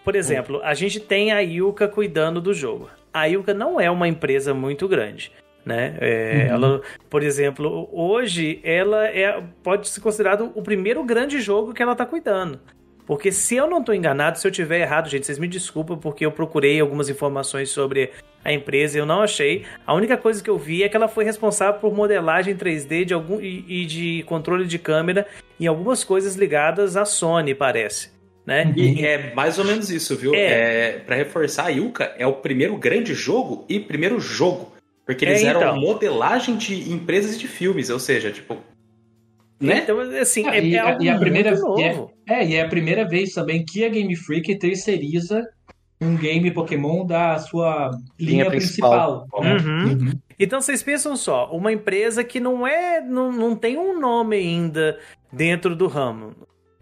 [0.05, 2.89] Por exemplo, a gente tem a Yuka cuidando do jogo.
[3.17, 5.33] A Yuka não é uma empresa muito grande.
[5.65, 5.97] Né?
[6.01, 11.83] É, Ela, por exemplo, hoje ela é, pode ser considerado o primeiro grande jogo que
[11.83, 12.61] ela está cuidando.
[13.07, 16.27] Porque se eu não estou enganado, se eu tiver errado, gente, vocês me desculpem, porque
[16.27, 18.11] eu procurei algumas informações sobre
[18.45, 19.65] a empresa e eu não achei.
[19.87, 23.15] A única coisa que eu vi é que ela foi responsável por modelagem 3D de
[23.15, 25.27] algum, e, e de controle de câmera
[25.59, 28.16] em algumas coisas ligadas à Sony, parece.
[28.47, 28.73] Né?
[28.77, 30.35] E é mais ou menos isso, viu?
[30.35, 30.39] É.
[30.91, 30.99] É.
[31.01, 34.73] Pra reforçar, a Yuka é o primeiro grande jogo e primeiro jogo.
[35.05, 35.81] Porque eles É, eram então.
[35.81, 38.57] modelagem de empresas e de filmes, ou seja, tipo.
[39.61, 39.79] Né?
[39.85, 42.13] Então, assim, Ah, é, e é a- algo e a primeira- e é- novo.
[42.29, 45.43] É, e é a primeira vez também que a Game Freak terceiriza
[46.01, 49.27] um game Pokémon da sua linha, Linha principal.
[49.29, 49.43] principal.
[49.45, 49.57] né?
[49.57, 49.85] Uhum.
[49.93, 50.13] Uhum.
[50.39, 54.99] Então vocês pensam só, uma empresa que não é, não, não tem um nome ainda
[55.33, 56.35] dentro do ramo.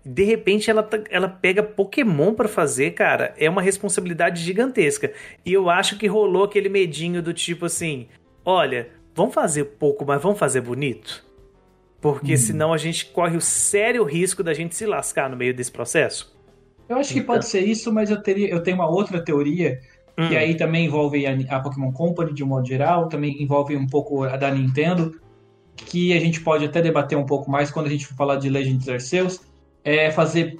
[0.05, 5.13] De repente ela, tá- ela pega Pokémon pra fazer, cara, é uma responsabilidade gigantesca.
[5.45, 8.09] E eu acho que rolou aquele medinho do tipo assim,
[8.45, 11.25] olha, vamos fazer pouco, mas vamos fazer bonito?
[12.01, 15.73] Porque senão a gente corre o sério risco da gente se lascar no meio desse
[15.73, 16.37] processo.
[16.87, 19.81] Eu acho que pode ser isso, mas eu, teria, eu tenho uma outra teoria
[20.17, 20.29] Hum.
[20.29, 23.85] que aí também envolve a, a Pokémon Company de um modo geral, também envolve um
[23.85, 25.21] pouco a da Nintendo,
[25.75, 28.49] que a gente pode até debater um pouco mais quando a gente for falar de
[28.49, 29.41] Legends Arceus,
[29.85, 30.59] é fazer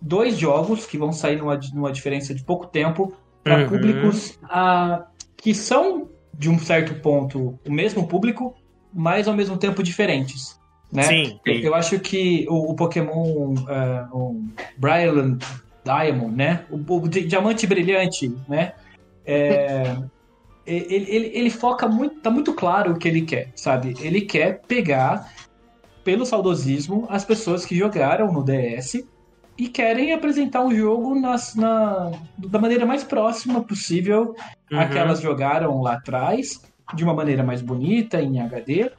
[0.00, 3.68] dois jogos que vão sair numa, numa diferença de pouco tempo para Uhum.
[3.68, 5.06] públicos ah,
[5.36, 8.54] que são, de um certo ponto, o mesmo público,
[8.92, 10.58] mas ao mesmo tempo diferentes.
[10.92, 11.02] Né?
[11.02, 11.40] Sim.
[11.46, 14.42] Eu, eu acho que o, o Pokémon ah, o
[14.76, 15.42] Brilliant
[15.84, 16.64] Diamond, né?
[16.70, 18.72] O, o di- diamante brilhante, né?
[19.24, 19.96] É,
[20.66, 23.94] ele, ele, ele foca muito, tá muito claro o que ele quer, sabe?
[24.00, 25.32] Ele quer pegar,
[26.10, 29.04] pelo saudosismo, as pessoas que jogaram no DS
[29.56, 34.34] e querem apresentar um jogo nas, na, da maneira mais próxima possível
[34.72, 34.80] Uhum.
[34.80, 36.60] a que elas jogaram lá atrás,
[36.94, 38.90] de uma maneira mais bonita, em HD.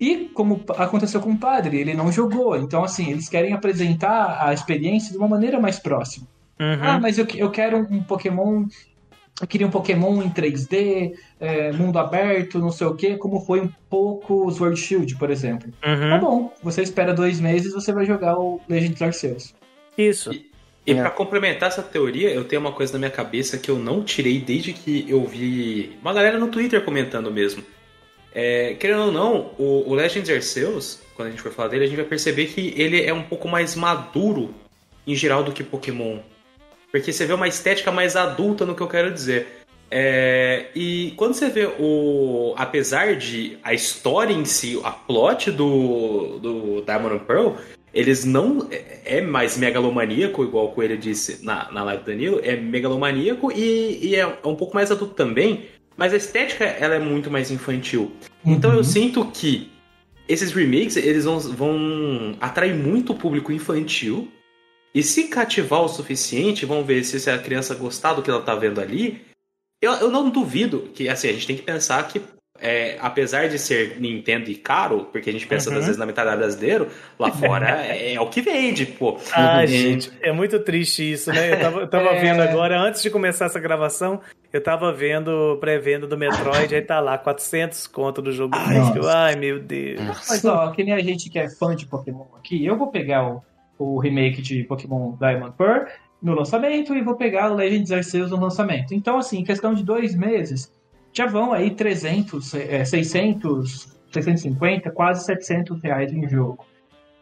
[0.00, 2.56] E como aconteceu com o padre, ele não jogou.
[2.56, 6.26] Então, assim, eles querem apresentar a experiência de uma maneira mais próxima.
[6.58, 6.78] Uhum.
[6.82, 8.66] Ah, mas eu, eu quero um Pokémon.
[9.40, 13.60] Eu queria um Pokémon em 3D, é, mundo aberto, não sei o quê, como foi
[13.60, 15.72] um pouco o Sword Shield, por exemplo.
[15.84, 16.10] Uhum.
[16.10, 19.54] Tá bom, você espera dois meses você vai jogar o Legends Arceus.
[19.96, 20.30] Isso.
[20.86, 20.94] E É.
[21.02, 24.40] pra complementar essa teoria, eu tenho uma coisa na minha cabeça que eu não tirei
[24.40, 27.62] desde que eu vi uma galera no Twitter comentando mesmo.
[28.34, 31.86] É, querendo ou não, o, o Legends Arceus, quando a gente for falar dele, a
[31.86, 34.54] gente vai perceber que ele é um pouco mais maduro
[35.06, 36.18] em geral do que Pokémon.
[36.90, 39.46] Porque você vê uma estética mais adulta no que eu quero dizer.
[39.90, 42.54] É, e quando você vê o.
[42.56, 47.52] Apesar de a história em si, a plot do, do Diamond and Pearl,
[47.92, 48.68] eles não.
[48.70, 53.50] É é mais megalomaníaco, igual o Coelho disse na, na live do Danilo, é megalomaníaco
[53.50, 55.64] e, e é um pouco mais adulto também,
[55.96, 58.12] mas a estética ela é muito mais infantil.
[58.44, 59.70] Então eu sinto que
[60.28, 64.28] esses remakes eles vão, vão atrair muito o público infantil.
[64.98, 68.54] E se cativar o suficiente, vão ver se, a criança gostar do que ela tá
[68.56, 69.22] vendo ali.
[69.80, 72.20] Eu, eu não duvido que, assim, a gente tem que pensar que,
[72.60, 75.76] é, apesar de ser Nintendo e caro, porque a gente pensa Uhum.
[75.76, 79.16] às vezes na mentalidade brasileiro, lá fora é, é o que vende, pô.
[79.32, 81.52] Ah, E- gente, é muito triste isso, né?
[81.52, 82.20] Eu tava, eu tava É.
[82.20, 84.20] vendo agora, antes de começar essa gravação,
[84.52, 89.12] eu tava vendo, pré-venda do Metroid, aí tá lá, 400 conto do jogo nossa.
[89.16, 90.00] Ai, meu Deus.
[90.28, 93.28] Mas ó, que nem a gente que é fã de Pokémon aqui, eu vou pegar
[93.30, 93.40] o,
[93.78, 95.86] o remake de Pokémon Diamond Pearl
[96.20, 98.92] no lançamento e vou pegar o Legends Arceus no lançamento.
[98.92, 100.72] Então, assim, em questão de dois meses,
[101.12, 106.66] já vão aí 300, é, 600, 650, quase 700 reais em jogo.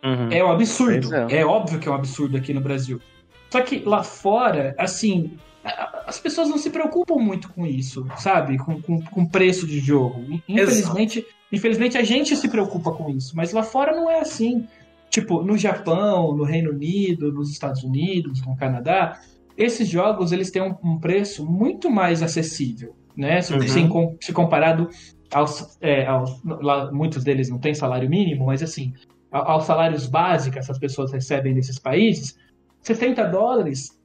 [0.03, 0.29] Uhum.
[0.31, 1.09] É um absurdo.
[1.09, 1.45] Pois É.
[1.45, 3.01] óbvio que é um absurdo aqui no Brasil.
[3.51, 5.37] Só que lá fora, assim,
[6.07, 8.59] as pessoas não se preocupam muito com isso, sabe?
[8.59, 10.41] Com, com, com preço de jogo.
[10.49, 14.67] Infelizmente, infelizmente a gente se preocupa com isso, mas lá fora não é assim.
[15.11, 19.19] Tipo, no Japão, no Reino Unido, nos Estados Unidos, no Canadá,
[19.57, 23.41] esses jogos eles têm um, um preço muito mais acessível, né?
[23.41, 23.63] Se, Uhum.
[23.69, 24.89] se, com- se comparado
[25.33, 28.93] aos, é, aos- lá, muitos deles não têm salário mínimo, mas assim,
[29.31, 32.37] aos salários básicos que essas pessoas recebem nesses países,
[32.83, 33.96] 60 dólares,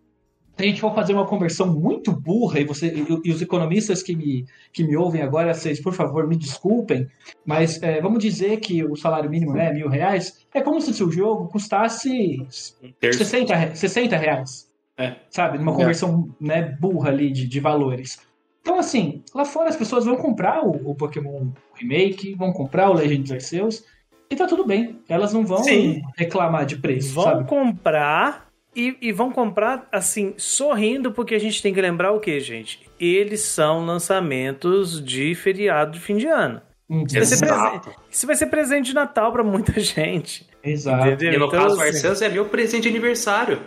[0.62, 4.04] se a gente for fazer uma conversão muito burra, e, você, e, e os economistas
[4.04, 7.08] que me, que me ouvem agora, vocês, por favor, me desculpem,
[7.46, 11.12] mas é, vamos dizer que o salário mínimo é mil reais, é como se o
[11.12, 12.46] jogo custasse
[12.84, 13.20] Um terço.
[13.20, 14.70] 60, re- 60 reais.
[14.98, 15.16] É.
[15.32, 15.58] Sabe?
[15.58, 15.76] Numa É.
[15.76, 18.20] conversão né, burra ali de, de valores.
[18.62, 22.94] Então, assim, lá fora as pessoas vão comprar o, o Pokémon Remake, vão comprar o
[22.94, 23.84] Legends Arceus,
[24.30, 25.00] e tá tudo bem.
[25.10, 26.02] Elas não vão Sim.
[26.16, 27.50] reclamar de preço, Vão sabe?
[27.50, 28.41] comprar
[28.76, 32.80] e, e vão comprar, assim, sorrindo, porque a gente tem que lembrar o que, gente?
[33.00, 36.62] Eles são lançamentos de feriado de fim de ano.
[36.90, 40.46] Isso vai presen- isso vai ser presente de Natal pra muita gente.
[40.64, 41.08] Exato.
[41.08, 41.34] Entendeu?
[41.34, 43.60] E no Então, caso do assim, Arceus é meu presente de aniversário.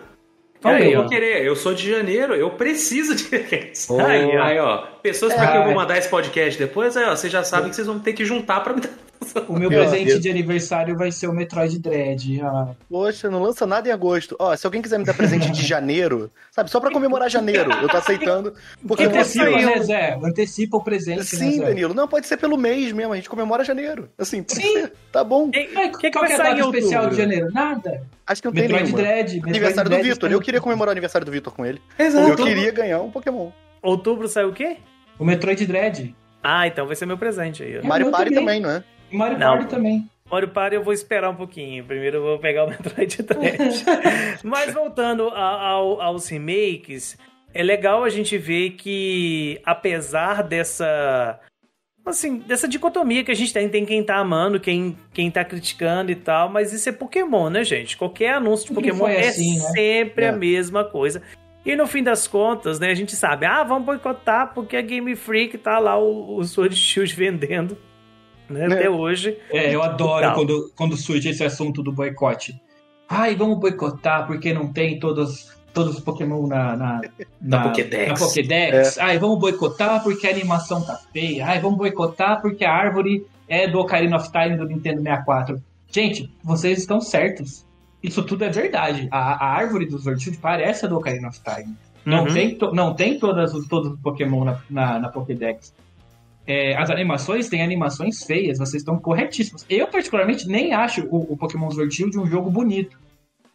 [0.63, 3.25] Aí, eu vou querer, eu sou de janeiro, eu preciso de.
[3.91, 4.01] Oh.
[4.01, 4.43] Aí, ó.
[4.43, 4.79] Aí, ó.
[5.03, 5.47] Pessoas pra É.
[5.53, 7.99] quem eu vou mandar esse podcast depois, aí, ó, vocês já sabem que vocês vão
[7.99, 8.89] ter que juntar pra me dar.
[9.49, 10.21] O meu Meu presente Deus.
[10.21, 12.41] de aniversário vai ser o Metroid Dread.
[12.43, 14.37] Ah, Poxa, não lança nada em agosto.
[14.39, 17.89] Ó, se alguém quiser me dar presente de janeiro, sabe, só pra comemorar janeiro, eu
[17.89, 18.55] tô aceitando.
[18.87, 19.67] Porque Antecipa, saiu.
[19.67, 20.19] né, Zé?
[20.23, 21.65] Antecipa o presente, né, Sim, Zé?
[21.67, 21.95] Danilo.
[21.95, 24.09] Não, pode ser pelo mês mesmo, a gente comemora janeiro.
[24.19, 24.73] Assim, pode Sim.
[24.73, 24.93] ser.
[25.13, 25.45] Tá bom.
[25.47, 27.17] O que, Mas que, que qual vai é a sair data em especial de outubro?
[27.23, 27.53] janeiro?
[27.53, 28.03] Nada.
[28.27, 29.03] Acho que não tem Metroid nenhuma.
[29.03, 29.35] Dread.
[29.35, 30.33] Metroid Aniversário do Dread Vitor.
[30.33, 31.81] Eu queria comemorar o aniversário do Vitor com ele.
[31.99, 32.29] Exato.
[32.29, 33.51] Eu queria ganhar um Pokémon.
[33.83, 34.77] Outubro sai o quê?
[35.19, 36.15] O Metroid Dread.
[36.43, 37.79] Ah, então vai ser meu presente aí.
[37.79, 37.87] ó.
[37.87, 38.61] Mario eu Party também.
[38.61, 38.85] também, não é?
[39.15, 39.57] E Mario Não.
[39.57, 40.11] Party também.
[40.31, 41.85] Mario Party eu vou esperar um pouquinho.
[41.85, 43.85] Primeiro eu vou pegar o Metroid Dread.
[44.43, 47.17] Mas voltando a- ao- aos remakes,
[47.53, 51.39] é legal a gente ver que, apesar dessa.
[52.07, 56.11] Assim, dessa dicotomia que a gente tem, tem quem tá amando, quem, quem tá criticando
[56.13, 57.97] e tal, mas isso é Pokémon, né, gente?
[57.97, 59.69] Qualquer anúncio de Pokémon é assim, né?
[59.71, 60.29] sempre É.
[60.29, 61.23] a mesma coisa.
[61.65, 65.17] E no fim das contas, né, a gente sabe, ah, vamos boicotar porque a Game
[65.17, 67.79] Freak tá lá o, o Sword Shield vendendo,
[68.49, 68.67] né, É.
[68.67, 69.37] até hoje.
[69.51, 70.35] É, eu adoro Tal.
[70.35, 72.61] quando, quando surge esse assunto do boicote.
[73.09, 77.01] Ai, vamos boicotar porque não tem todos, todos os Pokémon na, na,
[77.41, 78.09] Na Pokédex.
[78.21, 78.99] na Pokédex.
[78.99, 81.47] Ai, vamos boicotar porque a animação tá feia.
[81.47, 85.63] Ai, vamos boicotar porque a árvore é do Ocarina of Time do Nintendo 64.
[85.91, 87.65] Gente, vocês estão certos.
[88.03, 89.07] Isso tudo é verdade.
[89.11, 91.75] A, a árvore do Sword Shield parece a do Ocarina of Time.
[92.05, 92.35] Não, Uhum.
[92.35, 95.73] tem, to- não tem todas, os- todos os Pokémon na, na, na Pokédex.
[96.47, 99.65] É, as animações têm animações feias, vocês estão corretíssimos.
[99.69, 102.99] Eu, particularmente, nem acho o, o Pokémon Sword Shield um jogo bonito.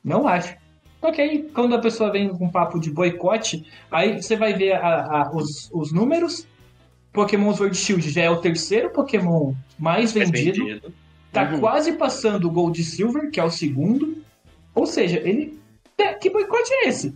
[0.04, 0.56] Não acho.
[1.00, 4.74] Só que aí, quando a pessoa vem com papo de boicote, aí você vai ver
[4.74, 6.48] a- a- os, os números.
[7.14, 10.66] Pokémon Sword Shield já é o terceiro Pokémon mais vendido.
[10.66, 10.94] vendido.
[11.32, 11.60] Tá Uhum.
[11.60, 14.18] quase passando o Gold e Silver, que é o segundo.
[14.74, 15.60] Ou seja, ele.
[16.22, 17.14] Que boicote é esse?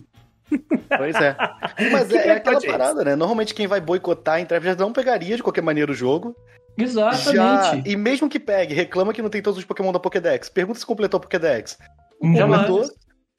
[0.96, 1.36] Pois é.
[1.92, 3.16] Mas Que é, é aquela é parada, né?
[3.16, 6.34] Normalmente quem vai boicotar em já não pegaria de qualquer maneira o jogo.
[6.76, 7.88] Já, Exatamente.
[7.88, 10.48] e mesmo que pegue, reclama que não tem todos os Pokémon da Pokédex.
[10.48, 11.78] Pergunta se completou a Pokédex.
[12.20, 12.66] Jamais.
[12.66, 12.94] Completou.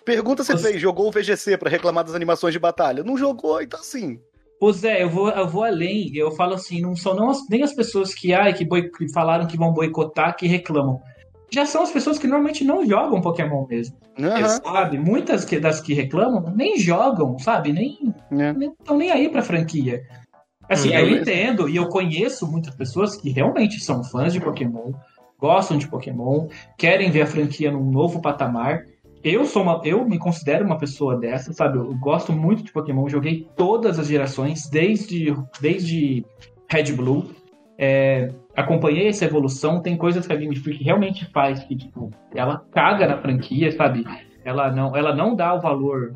[0.06, 3.04] Pergunta se Você- fez, jogou o VGC pra reclamar das animações de batalha.
[3.04, 4.20] Não jogou, então assim.
[4.62, 6.16] Ô Zé, eu vou, eu vou além.
[6.16, 9.12] Eu falo assim, não são não as- nem as pessoas que, ai, que, boi- que
[9.12, 11.02] falaram que vão boicotar que reclamam.
[11.56, 13.96] Já são as pessoas que normalmente não jogam Pokémon mesmo.
[14.20, 14.48] Aham.
[14.50, 14.98] Sabe?
[15.00, 17.72] Muitas que- das que reclamam nem jogam, sabe?
[17.72, 18.52] Nem É.
[18.82, 20.02] estão nem aí pra franquia.
[20.70, 21.22] Assim, Hum, eu mesmo.
[21.22, 24.92] entendo e eu conheço muitas pessoas que realmente são fãs de Pokémon,
[25.40, 28.82] gostam de Pokémon, querem ver a franquia num novo patamar.
[29.24, 31.78] Eu sou uma, eu me considero uma pessoa dessa, sabe?
[31.78, 36.26] Eu gosto muito de Pokémon, joguei todas as gerações, desde, desde
[36.70, 37.30] Red Blue.
[37.78, 42.66] É, acompanhei essa evolução, tem coisas que a Game Freak realmente faz que, tipo, ela
[42.72, 44.06] caga na franquia, sabe?
[44.44, 46.16] Ela não, ela não dá o valor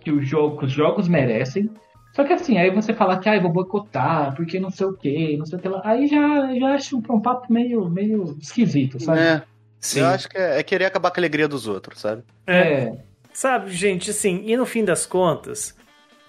[0.00, 1.70] que, o jogo, que os jogos merecem.
[2.14, 4.92] Só que assim, aí você fala que ah, eu vou boicotar, porque não sei o
[4.94, 5.80] que, não sei o que lá.
[5.84, 9.20] Aí já, já acho um papo meio, meio esquisito, sabe?
[9.20, 9.42] É.
[9.78, 10.00] Sim.
[10.00, 12.22] Eu acho que é, é querer acabar com a alegria dos outros, sabe?
[12.46, 12.92] É.
[13.32, 15.74] Sabe, gente, assim, e no fim das contas,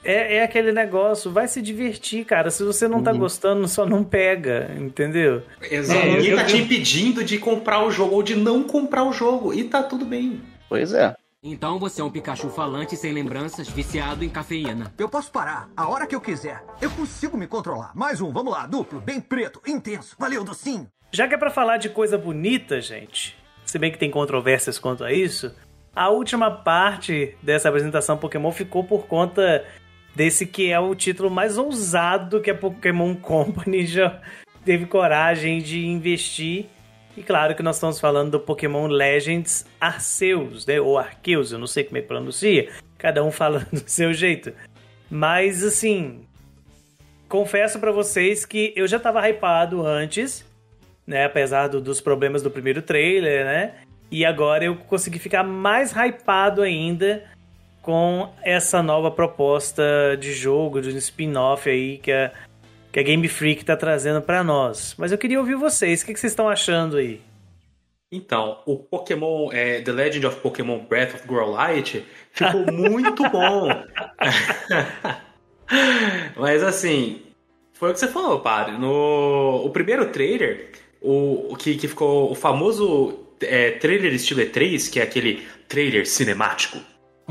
[0.04, 2.50] é, é aquele negócio, vai se divertir, cara.
[2.52, 3.20] Se você não tá Uhum.
[3.20, 5.44] gostando, só não pega, entendeu?
[5.62, 6.00] Exato.
[6.00, 9.04] É, eu- Ninguém tá eu- te impedindo de comprar o jogo ou de não comprar
[9.04, 9.54] o jogo.
[9.54, 10.42] E tá tudo bem.
[10.68, 11.16] Pois é.
[11.44, 14.94] Então você é um Pikachu falante sem lembranças, viciado em cafeína.
[14.98, 16.64] Eu posso parar a hora que eu quiser.
[16.80, 17.92] Eu consigo me controlar.
[17.96, 20.16] Mais um, vamos lá, duplo, bem preto, intenso.
[20.20, 20.88] Valeu, docinho.
[21.12, 23.36] Já que é pra falar de coisa bonita, gente,
[23.66, 25.52] se bem que tem controvérsias quanto a isso,
[25.96, 29.66] a última parte dessa apresentação Pokémon ficou por conta
[30.15, 34.21] desse que é o título mais ousado que a Pokémon Company já
[34.65, 36.65] teve coragem de investir.
[37.17, 40.80] E claro que nós estamos falando do Pokémon Legends Arceus, né?
[40.80, 42.69] Ou Arceus, eu não sei como é que pronuncia.
[42.97, 44.54] Cada um fala do seu jeito.
[45.10, 46.21] Mas assim,
[47.28, 50.45] confesso pra vocês que eu já tava hypado antes,
[51.06, 51.26] né?
[51.26, 53.74] Apesar do- dos problemas do primeiro trailer, né?
[54.10, 57.24] E agora eu consegui ficar mais hypado ainda
[57.82, 59.84] com essa nova proposta
[60.20, 62.32] de jogo, de um spin-off aí que a,
[62.91, 64.93] que a Game Freak tá trazendo pra nós.
[64.97, 67.22] Mas eu queria ouvir vocês, o que, que vocês estão achando aí?
[68.12, 73.70] Então, o Pokémon, é, The Legend of Pokémon Breath of Growlite ficou muito bom.
[76.36, 77.22] Mas assim,
[77.74, 78.78] foi o que você falou, padre.
[78.78, 84.91] No o primeiro trailer, o, o que, que ficou o famoso é, trailer estilo E3,
[84.91, 86.80] que é aquele trailer cinemático,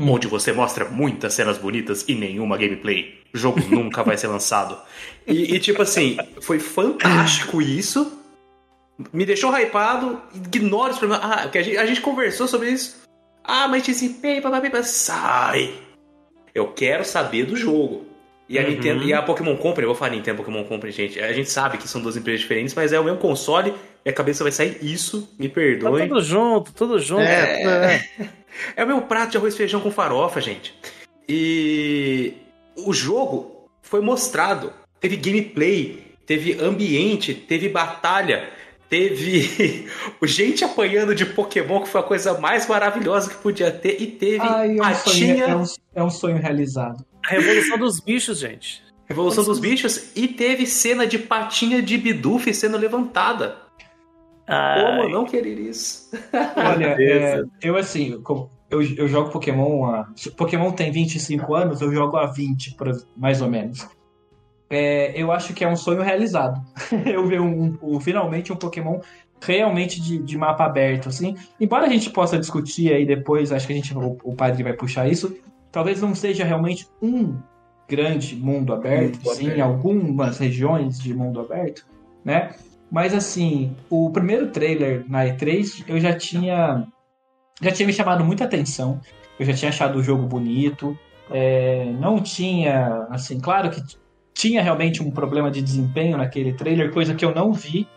[0.09, 3.19] onde você mostra muitas cenas bonitas e nenhuma gameplay.
[3.33, 4.77] O jogo nunca vai ser lançado.
[5.27, 8.19] E, e, tipo assim, foi fantástico isso.
[9.13, 11.25] Me deixou hypado, ignora os problemas.
[11.25, 13.01] Ah, porque a gente, a gente conversou sobre isso.
[13.43, 15.73] Ah, mas desempenho, papapá, sai!
[16.53, 18.05] Eu quero saber do jogo.
[18.47, 18.69] E a Uhum.
[18.69, 21.19] Nintendo e a Pokémon Company, eu vou falar Nintendo Pokémon Company, gente.
[21.21, 23.73] A gente sabe que são duas empresas diferentes, mas é o mesmo console
[24.05, 26.09] e a cabeça vai sair isso, me Tá perdoem.
[26.09, 27.21] tudo junto, tudo junto.
[27.21, 28.29] É, é.
[28.75, 30.73] É o meu prato de arroz e feijão com farofa, gente.
[31.27, 32.33] E
[32.75, 34.73] o jogo foi mostrado.
[34.99, 38.49] Teve gameplay, teve ambiente, teve batalha,
[38.89, 39.87] teve
[40.23, 44.41] gente apanhando de Pokémon, que foi a coisa mais maravilhosa que podia ter, e teve
[44.41, 45.63] Ai, é um, sonho, patinha, é, um,
[45.95, 47.05] é um sonho realizado.
[47.25, 48.83] A revolução dos bichos, gente.
[49.11, 53.57] Revolução dos Bichos, e teve cena de patinha de Bidoof sendo levantada.
[54.97, 56.09] Como não querer isso?
[56.55, 60.07] Olha, é, eu assim, como- eu, eu jogo Pokémon há.
[60.37, 63.87] Pokémon tem 25 anos, eu jogo há 20, por- mais ou menos.
[64.69, 66.61] É, eu acho que é um sonho realizado.
[67.05, 68.99] eu ver um, um- finalmente um Pokémon
[69.41, 71.35] realmente de, de mapa aberto, assim.
[71.59, 74.73] Embora a gente possa discutir aí depois, acho que a gente, o, o padre vai
[74.73, 75.35] puxar isso.
[75.71, 77.37] Talvez não seja realmente um
[77.89, 79.61] grande mundo aberto, Mundo sim, aberto.
[79.61, 81.85] algumas regiões de mundo aberto,
[82.23, 82.53] né?
[82.91, 86.85] Mas assim, o primeiro trailer na E3 eu já tinha
[87.61, 88.99] já tinha me chamado muita atenção.
[89.39, 90.97] Eu já tinha achado o jogo bonito.
[91.29, 93.81] é, não tinha, assim, claro que
[94.33, 97.87] tinha realmente um problema de desempenho naquele trailer, coisa que eu não vi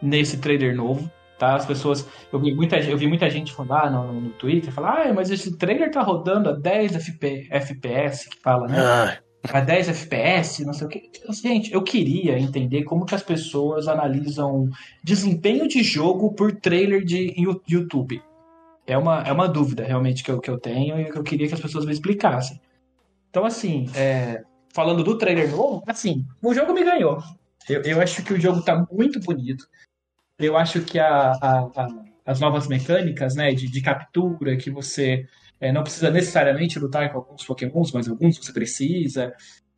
[0.00, 1.10] nesse trailer novo.
[1.38, 1.54] Tá?
[1.54, 5.06] As pessoas, eu vi muita, eu vi muita gente falar ah, no, no Twitter, falar,
[5.06, 8.76] ah, mas esse trailer tá rodando a 10 FP, FPS, que fala, né?
[8.78, 11.10] Ah, a 10 FPS, não sei o que.
[11.30, 14.68] Gente, eu queria entender como que as pessoas analisam
[15.02, 17.34] desempenho de jogo por trailer de
[17.68, 18.22] YouTube.
[18.86, 21.46] É uma, é uma dúvida realmente que eu, que eu tenho e que eu queria
[21.46, 22.60] que as pessoas me explicassem.
[23.30, 24.42] Então, assim, é,
[24.74, 27.18] falando do trailer novo, assim, o jogo me ganhou.
[27.68, 29.68] Eu, eu acho que o jogo tá muito bonito.
[30.38, 35.26] Eu acho que a, a- a- as novas mecânicas, né, de, de captura, que você
[35.60, 39.32] é, não precisa necessariamente lutar com alguns pokémons, mas alguns você precisa.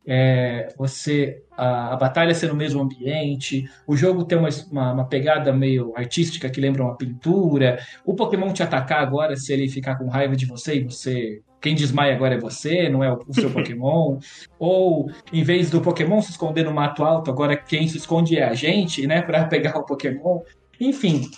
[0.05, 5.05] É, você a, a batalha ser no mesmo ambiente, o jogo tem uma, uma, uma
[5.05, 9.95] pegada meio artística que lembra uma pintura, o Pokémon te atacar agora se ele ficar
[9.97, 11.41] com raiva de você e você.
[11.61, 14.17] Quem desmaia agora é você, não é o, o seu Pokémon.
[14.57, 18.43] Ou, em vez do Pokémon se esconder no mato alto, agora quem se esconde é
[18.43, 19.21] a gente, né?
[19.21, 20.39] Pra pegar o Pokémon.
[20.79, 21.29] Enfim,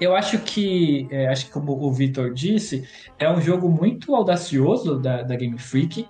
[0.00, 2.86] eu acho que, é, acho que como o Vitor disse,
[3.18, 6.06] é um jogo muito audacioso da, da Game Freak.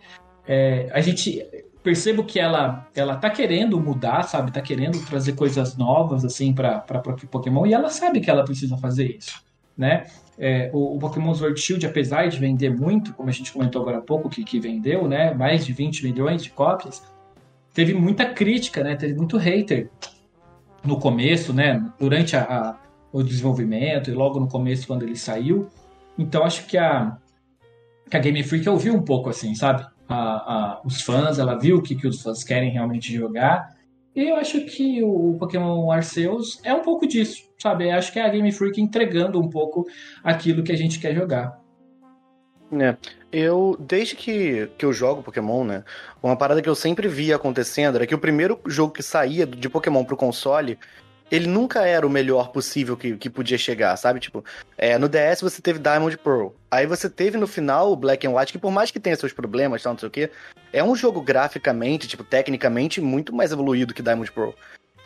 [0.47, 1.45] É, a gente
[1.83, 4.51] percebo que ela ela tá querendo mudar, sabe?
[4.51, 6.81] Tá querendo trazer coisas novas assim para
[7.31, 9.41] Pokémon e ela sabe que ela precisa fazer isso,
[9.77, 10.05] né?
[10.39, 13.99] É, o, o Pokémon Sword Shield, apesar de vender muito, como a gente comentou agora
[13.99, 15.33] há pouco que, que vendeu, né?
[15.33, 17.03] Mais de 20 milhões de cópias,
[17.73, 18.97] teve muita crítica, né?
[18.97, 19.89] Teve muito hater
[20.85, 21.85] no começo, né?
[21.99, 22.77] Durante a, a,
[23.17, 25.69] o desenvolvimento e logo no começo quando ele saiu.
[26.19, 27.17] Então acho que a,
[28.11, 29.87] que a Game Freak ouviu um pouco assim, sabe?
[30.07, 33.75] A, a, os fãs, ela viu o que, que os fãs querem realmente jogar.
[34.15, 37.89] E eu acho que o Pokémon Arceus é um pouco disso, sabe?
[37.89, 39.87] Eu acho que é a Game Freak entregando um pouco
[40.23, 41.59] aquilo que a gente quer jogar.
[42.73, 42.97] É,
[43.33, 45.85] eu, desde que, que eu jogo Pokémon, né?
[46.23, 49.69] Uma parada que eu sempre via acontecendo era que o primeiro jogo que saía de
[49.69, 50.79] Pokémon pro console,
[51.31, 54.21] ele nunca era o melhor possível que, que podia chegar, sabe?
[54.21, 54.45] Tipo,
[54.79, 56.49] é, no DS você teve Diamond Pearl.
[56.71, 59.33] Aí você teve no final o Black and White, que por mais que tenha seus
[59.33, 60.31] problemas, tal, não sei o quê,
[60.73, 64.51] é um jogo graficamente, tipo, tecnicamente, muito mais evoluído que Diamond Pearl.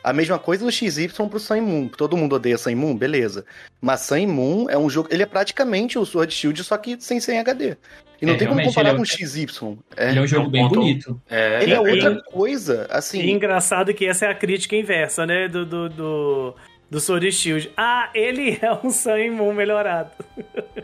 [0.03, 1.89] A mesma coisa do XY pro Sun Moon.
[1.89, 3.45] Todo mundo odeia Sun Moon, beleza.
[3.81, 5.09] Mas Sun Moon é um jogo.
[5.11, 7.77] Ele é praticamente o Sword Shield, só que sem 100 HD.
[8.23, 9.79] E não É, tem como comparar é com um- o XY.
[9.97, 11.21] É, Ele é um jogo um bem ponto- bonito.
[11.29, 12.87] É, ele é e- outra coisa.
[12.91, 15.49] Assim, E engraçado que essa é a crítica inversa, né?
[15.49, 16.55] Do, do, do,
[16.91, 17.72] do Sword Shield.
[17.76, 20.11] Ah, ele é um Sun Moon melhorado.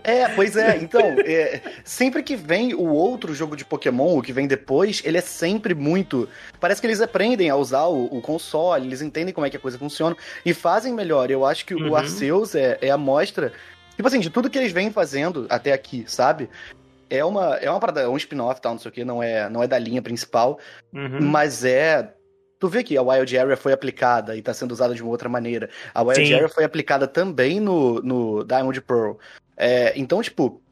[0.04, 0.76] É, pois é.
[0.76, 5.18] Então, é, sempre que vem o outro jogo de Pokémon, o que vem depois, ele
[5.18, 6.28] é sempre muito.
[6.60, 9.60] Parece que eles aprendem a usar o, o console, eles entendem como é que a
[9.60, 11.30] coisa funciona e fazem melhor.
[11.30, 11.90] Eu acho que Uhum.
[11.90, 13.52] o Arceus é, é a mostra,
[13.96, 16.48] tipo assim, de tudo que eles vêm fazendo até aqui, sabe?
[17.10, 19.48] É uma, é uma parada, é um spin-off, tal, não sei o que, não é,
[19.48, 20.58] não é da linha principal,
[20.92, 21.20] Uhum.
[21.20, 22.12] mas é.
[22.58, 25.28] Tu vê que a Wild Area foi aplicada e tá sendo usada de uma outra
[25.28, 25.68] maneira.
[25.94, 26.34] A Wild Sim.
[26.34, 29.12] Area foi aplicada também no, no Diamond Pearl.
[29.56, 30.62] É, então, tipo,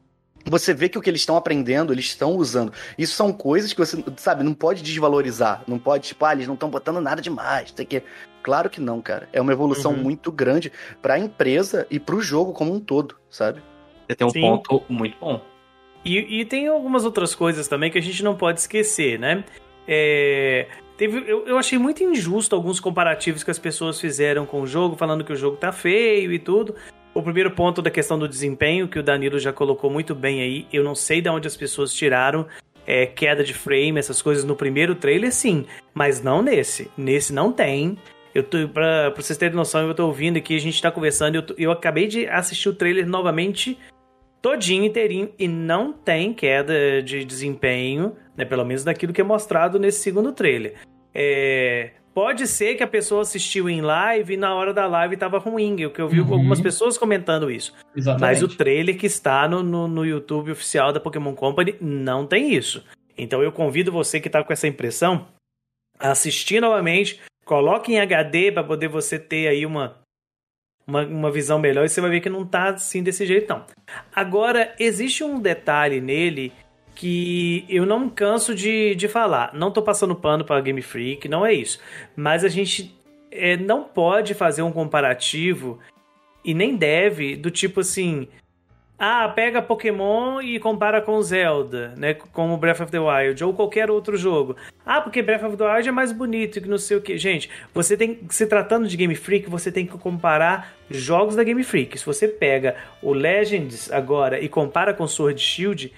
[0.45, 2.73] você vê que o que eles estão aprendendo, eles estão usando.
[2.97, 5.63] Isso são coisas que você, sabe, não pode desvalorizar.
[5.67, 7.71] Não pode, tipo, ah, eles não estão botando nada demais.
[7.71, 8.01] Tem que...
[8.41, 9.27] Claro que não, cara.
[9.33, 10.03] É uma evolução Uhum.
[10.03, 10.71] muito grande
[11.01, 13.61] pra empresa e pro jogo como um todo, sabe?
[14.07, 14.41] Você tem um Sim.
[14.41, 15.41] ponto muito bom.
[16.03, 19.43] E, e tem algumas outras coisas também que a gente não pode esquecer, né?
[19.87, 20.67] É,
[20.97, 24.95] teve, eu, eu achei muito injusto alguns comparativos que as pessoas fizeram com o jogo,
[24.95, 26.75] falando que o jogo tá feio e tudo.
[27.13, 30.67] O primeiro ponto da questão do desempenho, que o Danilo já colocou muito bem aí,
[30.71, 32.45] eu não sei de onde as pessoas tiraram
[32.85, 35.65] é, queda de frame, essas coisas no primeiro trailer, sim.
[35.93, 36.89] Mas não nesse.
[36.97, 37.97] Nesse não tem.
[38.33, 41.35] Eu tô, pra, pra vocês terem noção, eu tô ouvindo aqui, a gente tá conversando,
[41.35, 43.77] eu, eu acabei de assistir o trailer novamente,
[44.45, 48.45] todinho, inteirinho, e não tem queda de desempenho, né?
[48.45, 50.75] Pelo menos daquilo que é mostrado nesse segundo trailer.
[51.15, 55.39] É, pode ser que a pessoa assistiu em live e na hora da live tava
[55.39, 56.31] ruim, o que eu vi uhum.
[56.31, 57.73] algumas pessoas comentando isso.
[57.95, 58.21] Exatamente.
[58.21, 62.53] Mas o trailer que está no, no, no YouTube oficial da Pokémon Company não tem
[62.53, 62.85] isso.
[63.17, 65.25] Então eu convido você que tá com essa impressão
[65.97, 69.99] a assistir novamente, Coloque em HD para poder você ter aí uma,
[70.87, 73.65] uma, uma, visão melhor e você vai ver que não tá assim desse jeito não.
[74.13, 76.51] Agora, existe um detalhe nele
[76.93, 79.53] que eu não canso de, de falar.
[79.53, 81.79] Não tô passando pano para Game Freak, não é isso.
[82.15, 82.95] Mas a gente
[83.31, 85.79] é, não pode fazer um comparativo
[86.43, 88.27] e nem deve do tipo assim,
[88.97, 92.13] ah, pega Pokémon e compara com Zelda, né?
[92.13, 94.55] Como Breath of the Wild, ou qualquer outro jogo.
[94.85, 97.17] Ah, porque Breath of the Wild é mais bonito que não sei o que.
[97.17, 98.19] Gente, você tem.
[98.29, 101.97] Se tratando de Game Freak, você tem que comparar jogos da Game Freak.
[101.97, 105.91] Se você pega o Legends agora e compara com Sword Shield,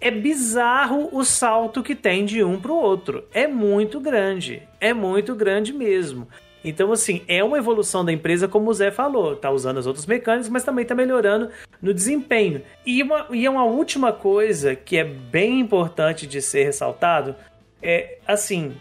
[0.00, 3.24] é bizarro o salto que tem de um pro outro.
[3.34, 4.62] É muito grande.
[4.80, 6.28] É muito grande mesmo.
[6.68, 9.36] Então, assim, é uma evolução da empresa, como o Zé falou.
[9.36, 11.48] Tá usando as outras mecânicas, mas também tá melhorando
[11.80, 12.60] no desempenho.
[12.84, 17.36] E uma, e uma última coisa que é bem importante de ser ressaltado
[17.80, 18.76] é, assim,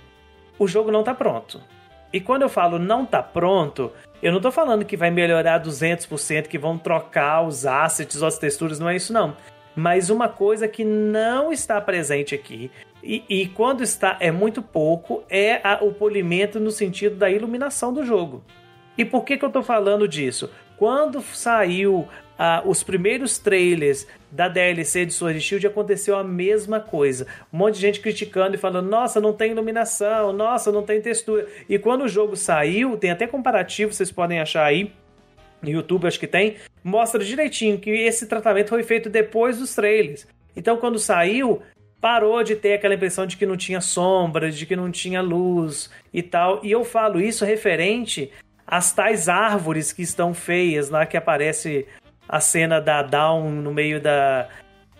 [0.57, 1.61] o jogo não tá pronto.
[2.11, 6.47] E quando eu falo não tá pronto, eu não tô falando que vai melhorar 200%,
[6.47, 9.37] que vão trocar os assets as texturas, não é isso não.
[9.75, 12.71] Mas uma coisa que não está presente aqui,
[13.05, 17.93] e, e quando está é muito pouco, é a, o polimento no sentido da iluminação
[17.93, 18.43] do jogo.
[18.97, 20.49] E por que, que eu estou falando disso?
[20.77, 27.27] Quando saiu ah, os primeiros trailers da DLC de Sword Shield aconteceu a mesma coisa.
[27.53, 31.47] Um monte de gente criticando e falando: nossa, não tem iluminação, nossa, não tem textura.
[31.69, 34.91] E quando o jogo saiu, tem até comparativo, vocês podem achar aí.
[35.61, 40.27] No YouTube, acho que tem, mostra direitinho que esse tratamento foi feito depois dos trailers.
[40.55, 41.61] Então, quando saiu,
[42.05, 45.89] parou de ter aquela impressão de que não tinha sombra, de que não tinha luz
[46.13, 46.59] e tal.
[46.63, 48.29] E eu falo isso referente
[48.67, 51.87] às tais árvores que estão feias, lá que aparece
[52.29, 54.47] a cena da Dawn no meio da,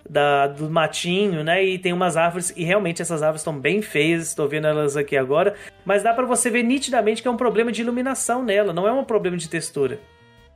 [0.10, 1.64] da, do matinho, né?
[1.64, 5.16] E tem umas árvores, e realmente essas árvores estão bem feias, estou vendo elas aqui
[5.16, 5.54] agora,
[5.86, 8.92] mas dá para você ver nitidamente que é um problema de iluminação nela, não é
[8.92, 10.00] um problema de textura.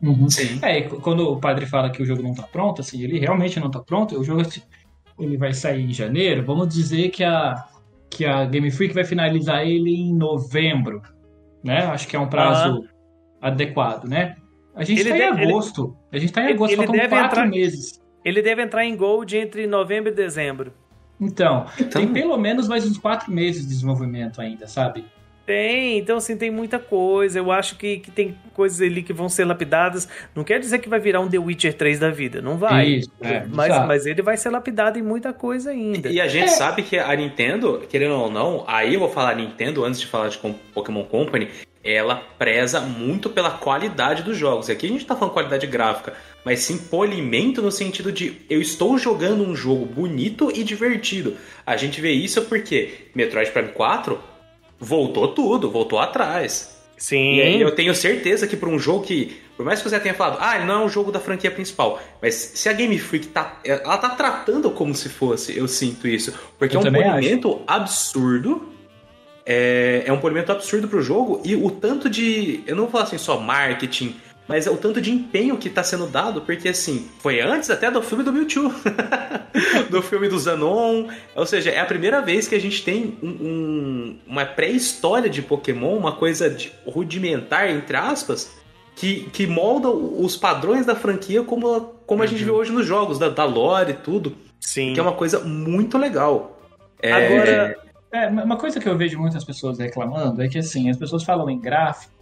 [0.01, 0.29] Uhum.
[0.31, 0.59] Sim.
[0.63, 3.69] É, quando o padre fala que o jogo não tá pronto, assim, ele realmente não
[3.69, 4.41] tá pronto, o jogo
[5.19, 7.65] ele vai sair em janeiro, vamos dizer que a,
[8.09, 11.01] que a Game Freak vai finalizar ele em novembro,
[11.63, 11.85] né?
[11.85, 12.85] Acho que é um prazo
[13.41, 14.35] adequado, né?
[14.75, 15.97] A gente está em agosto.
[16.11, 18.01] Ele, a gente tá em agosto, ele, faltam quatro entrar, meses.
[18.23, 20.73] Ele deve entrar em Gold entre novembro e dezembro.
[21.19, 25.05] Então, então, tem pelo menos mais uns quatro meses de desenvolvimento ainda, sabe?
[25.49, 27.39] Tem, então assim, tem muita coisa.
[27.39, 30.07] Eu acho que, que tem coisas ali que vão ser lapidadas.
[30.35, 32.85] Não quer dizer que vai virar um The Witcher 3 da vida, não vai.
[32.85, 36.07] Isso, é, mas, mas ele vai ser lapidado em muita coisa ainda.
[36.07, 36.51] E a gente é.
[36.51, 40.29] sabe que a Nintendo, querendo ou não, aí eu vou falar Nintendo antes de falar
[40.29, 40.37] de
[40.71, 41.47] Pokémon Company,
[41.83, 44.69] ela preza muito pela qualidade dos jogos.
[44.69, 46.13] E aqui a gente tá falando qualidade gráfica,
[46.45, 51.35] mas sim polimento no sentido de eu estou jogando um jogo bonito e divertido.
[51.65, 54.37] A gente vê isso porque Metroid Prime 4
[54.79, 56.79] voltou tudo, voltou atrás.
[56.99, 57.35] Sim.
[57.35, 60.13] E aí eu tenho certeza que para um jogo que, por mais que você tenha
[60.13, 63.27] falado, ah, ele não é um jogo da franquia principal, mas se a Game Freak
[63.27, 67.61] tá, ela tá tratando como se fosse, eu sinto isso, porque eu é um polimento
[67.67, 67.81] acho.
[67.81, 68.69] absurdo.
[69.51, 73.05] É, é um polimento absurdo pro jogo e o tanto de, eu não vou falar
[73.05, 74.15] assim só marketing,
[74.49, 77.91] mas é o tanto de empenho que está sendo dado, porque assim, foi antes até
[77.91, 78.73] do filme do Mewtwo,
[79.91, 83.27] do filme do Zanon, ou seja, é a primeira vez que a gente tem um,
[83.27, 88.51] um, uma pré-história de Pokémon, uma coisa de, rudimentar, entre aspas,
[88.95, 92.57] que, que molda os padrões da franquia como, como a gente vê uhum.
[92.57, 94.35] hoje nos jogos, da, da lore e tudo.
[94.59, 94.93] Sim.
[94.95, 96.59] Que é uma coisa muito legal.
[96.99, 97.13] É...
[97.13, 97.77] Agora,
[98.11, 101.47] é, uma coisa que eu vejo muitas pessoas reclamando é que assim, as pessoas falam
[101.51, 102.18] em gráfico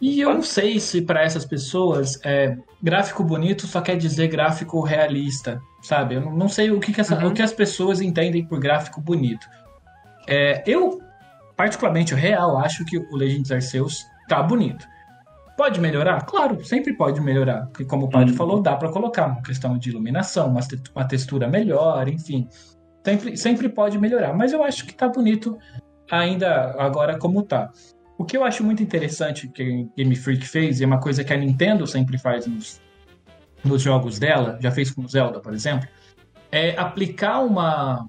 [0.00, 4.80] e eu não sei se para essas pessoas é, gráfico bonito só quer dizer gráfico
[4.80, 6.14] realista, sabe?
[6.14, 7.28] Eu não sei o que, que, essa, uhum.
[7.28, 9.46] o que as pessoas entendem por gráfico bonito.
[10.26, 11.00] É, eu,
[11.54, 14.86] particularmente, o real, acho que o Legends Arceus tá bonito.
[15.54, 16.24] Pode melhorar?
[16.24, 17.66] Claro, sempre pode melhorar.
[17.66, 18.36] Porque, como o padre uhum.
[18.36, 20.60] falou, dá para colocar uma questão de iluminação, uma,
[20.94, 22.48] uma textura melhor, enfim.
[23.04, 24.32] Sempre, sempre pode melhorar.
[24.32, 25.58] Mas eu acho que tá bonito
[26.10, 27.70] ainda agora como tá.
[28.20, 31.24] O que eu acho muito interessante que a Game Freak fez, e é uma coisa
[31.24, 32.78] que a Nintendo sempre faz nos,
[33.64, 35.88] nos jogos dela, já fez com Zelda, por exemplo,
[36.52, 38.06] é aplicar uma,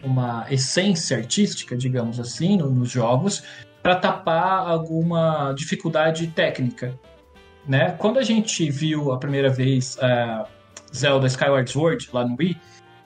[0.00, 3.42] uma essência artística, digamos assim, no- nos jogos,
[3.82, 6.96] para tapar alguma dificuldade técnica.
[7.66, 7.90] Né?
[7.98, 10.44] Quando a gente viu a primeira vez eh,
[10.94, 12.56] Zelda Skyward Sword lá no Wii,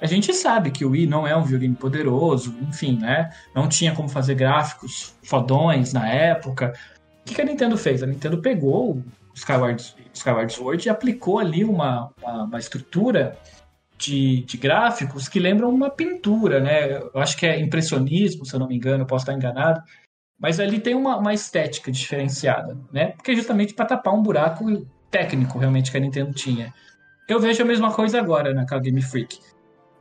[0.03, 3.31] a gente sabe que o Wii não é um videogame poderoso, enfim, né?
[3.55, 6.73] Não tinha como fazer gráficos fodões na época.
[7.21, 8.03] O que, a Nintendo fez?
[8.03, 13.39] A Nintendo pegou o Skyward, Skyward Sword e aplicou ali uma, uma, uma estrutura
[13.97, 16.97] de, de gráficos que lembram uma pintura, né?
[16.97, 19.81] Eu acho que é impressionismo, se eu não me engano, posso estar enganado.
[20.37, 23.13] Mas ali tem uma, uma estética diferenciada, né?
[23.13, 26.75] Porque é justamente para tapar um buraco técnico, realmente, que a Nintendo tinha.
[27.29, 29.39] Eu vejo a mesma coisa agora na Game Freak.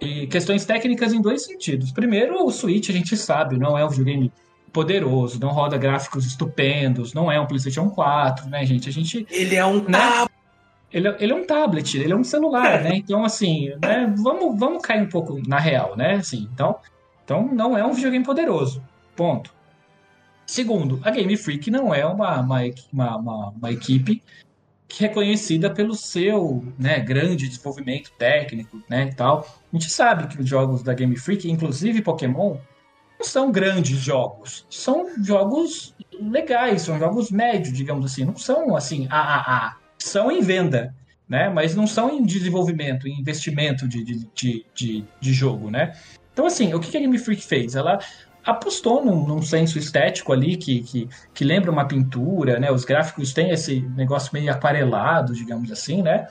[0.01, 1.91] E questões técnicas em dois sentidos.
[1.91, 4.31] Primeiro, o Switch, a gente sabe, não é um videogame
[4.73, 8.89] poderoso, não roda gráficos estupendos, não é um PlayStation 4, né, gente?
[8.89, 10.25] A gente Ele é um né?
[10.91, 12.95] Ele, é- ele é um tablet, ele é um celular, né?
[12.95, 14.13] Então, assim, né?
[14.17, 16.15] Vamos, vamos cair um pouco na real, né?
[16.15, 16.77] Assim, então,
[17.23, 18.83] então, não é um videogame poderoso.
[19.15, 19.53] Ponto.
[20.45, 22.59] Segundo, a Game Freak não é uma, uma,
[22.91, 24.21] uma, uma, equipe
[24.85, 29.47] que é pelo seu né, grande desenvolvimento técnico né, e tal.
[29.71, 32.57] A gente sabe que os jogos da Game Freak, inclusive Pokémon,
[33.17, 34.65] não são grandes jogos.
[34.69, 38.25] São jogos legais, são jogos médios, digamos assim.
[38.25, 39.77] Não são assim, AAA.
[39.97, 40.93] São em venda,
[41.29, 41.49] né?
[41.49, 45.93] Mas não são em desenvolvimento, em investimento de, de, de, de, jogo, né?
[46.33, 47.75] Então, assim, o que a Game Freak fez?
[47.75, 47.99] Ela
[48.43, 52.71] apostou num, num senso estético ali que, que, que lembra uma pintura, né?
[52.71, 56.27] Os gráficos têm esse negócio meio aquarelado, digamos assim, né?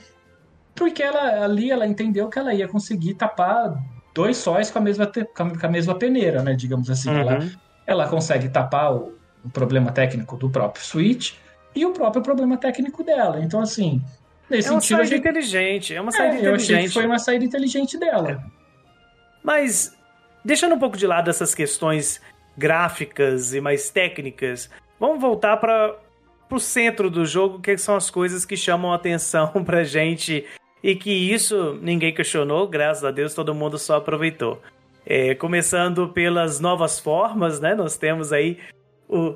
[0.74, 3.74] Porque ela ali ela entendeu que ela ia conseguir tapar
[4.14, 6.54] dois sóis com a mesma, com a- mesma peneira, né?
[6.54, 7.10] Digamos assim.
[7.10, 7.50] Ela, Uhum.
[7.86, 9.14] ela consegue tapar o,
[9.44, 11.34] o problema técnico do próprio Switch
[11.74, 13.40] e o próprio problema técnico dela.
[13.40, 14.02] Então, assim,
[14.48, 15.94] nesse É uma sentido, saída gente, inteligente.
[15.94, 16.86] É uma saída é, eu achei inteligente.
[16.88, 18.42] que foi uma saída inteligente dela.
[19.42, 19.96] Mas,
[20.44, 22.20] deixando um pouco de lado essas questões
[22.56, 24.68] gráficas e mais técnicas,
[24.98, 25.96] vamos voltar para
[26.50, 30.44] o centro do jogo, que são as coisas que chamam a atenção pra gente
[30.82, 34.60] e que isso ninguém questionou, graças a Deus todo mundo só aproveitou.
[35.04, 37.74] É, começando pelas novas formas, né?
[37.74, 38.58] Nós temos aí
[39.08, 39.34] o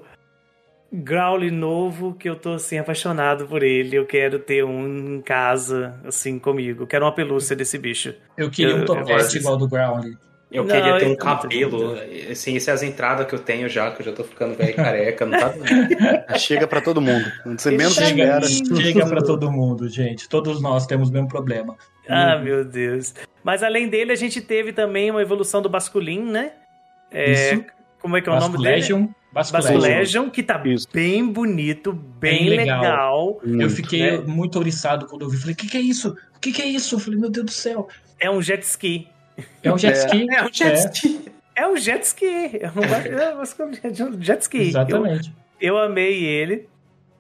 [0.93, 3.97] Growly novo, que eu tô assim apaixonado por ele.
[3.97, 6.87] Eu quero ter um em casa, assim, comigo.
[6.87, 8.15] Quero uma pelúcia desse bicho.
[8.37, 10.17] Eu queria Eu- um topete igual do Groundly.
[10.55, 11.97] Eu Não, queria ter eu- um cabelo.
[12.31, 14.73] Assim, essas as entradas que eu tenho já, que eu já tô ficando velho e
[14.75, 15.53] careca, não tá
[16.39, 17.25] Chega pra todo mundo.
[17.43, 18.09] Quando você menos Chega-
[18.41, 18.47] espera.
[18.81, 20.29] Chega pra todo mundo, gente.
[20.29, 21.77] Todos nós temos o mesmo problema.
[22.09, 23.15] Ah, meu Deus.
[23.43, 26.53] Mas além dele, a gente teve também uma evolução do Basculin, né?
[27.11, 27.65] É, Isso.
[28.01, 29.09] Como é que é o nome dele?
[29.33, 30.31] Basculegion.
[30.31, 30.87] Que tá Isso.
[30.93, 32.81] bem bonito, bem, Bem legal.
[32.81, 33.41] legal.
[33.43, 33.71] Eu Muito.
[33.71, 34.19] fiquei né?
[34.19, 35.37] muito oriçado quando eu vi.
[35.39, 36.17] Falei, o que, que é isso?
[36.37, 36.95] O que, que é isso?
[36.95, 37.89] Eu falei, meu Deus do céu.
[38.21, 39.09] É um jet ski.
[39.63, 39.99] É um jet É.
[40.07, 40.27] ski.
[40.31, 41.21] É um jet ski.
[41.57, 42.27] É um jet ski.
[42.61, 44.59] É um, ba- é um Basculin, é um jet ski.
[44.59, 45.33] Exatamente.
[45.61, 46.69] Eu, eu amei ele.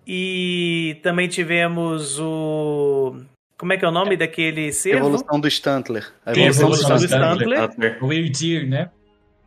[0.06, 3.16] E também tivemos o.
[3.56, 4.98] Como é que é o nome daquele cervo?
[5.06, 6.12] Evolução do Stantler.
[6.26, 7.58] A Tem evolução, evolução do Stantler.
[7.58, 8.04] Stantler.
[8.04, 8.90] O Weird Deer, né?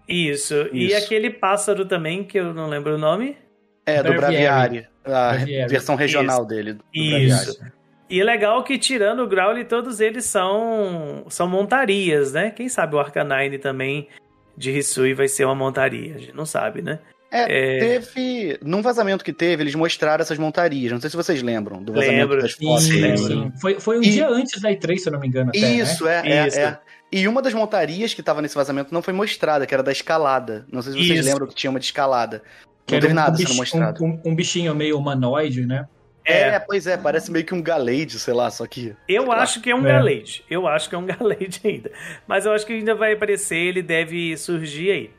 [0.07, 0.55] Isso.
[0.73, 0.97] E Isso.
[1.05, 3.37] aquele pássaro também, que eu não lembro o nome.
[3.85, 4.17] É, do Braviary.
[4.19, 4.87] Braviário.
[5.05, 5.69] A Braviary.
[5.69, 6.73] versão regional dele.
[6.73, 7.51] do Isso.
[7.57, 7.76] Braviário.
[8.09, 12.51] E é legal que, tirando o Growly, todos eles são, são montarias, né?
[12.51, 14.07] Quem sabe o Arcanine também
[14.57, 16.15] de Hisui vai ser uma montaria.
[16.15, 16.99] A gente não sabe, né?
[17.29, 17.45] É,
[17.79, 18.57] teve.
[18.63, 20.91] Num vazamento que teve, eles mostraram essas montarias.
[20.93, 22.41] Não sei se vocês lembram do vazamento Lembro.
[22.41, 22.83] das fotos.
[22.85, 23.17] Sim, lembro.
[23.17, 23.51] sim.
[23.59, 25.71] Foi, foi um E- dia antes da E3, se eu não me engano, até, né?
[25.75, 26.59] Isso, é, é, Isso.
[26.59, 26.79] é.
[27.11, 30.65] E uma das montarias que tava nesse vazamento não foi mostrada, que era da escalada.
[30.71, 31.29] Não sei se vocês Isso.
[31.29, 32.41] lembram que tinha uma de escalada.
[32.85, 34.03] Que Não teve um nada sendo bichinho- mostrado.
[34.05, 35.85] Um, um bichinho meio humanoide, né?
[36.27, 38.93] É, pois é, parece meio que um Galade, sei lá, só que.
[39.07, 39.93] Eu acho que é um É.
[39.93, 40.43] Galade.
[40.49, 41.91] Eu acho que é um Galade ainda.
[42.27, 45.11] Mas eu acho que ainda vai aparecer, ele deve surgir aí.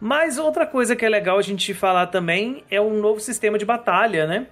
[0.00, 3.64] Mas outra coisa que é legal a gente falar também é um novo sistema de
[3.64, 4.46] batalha, né?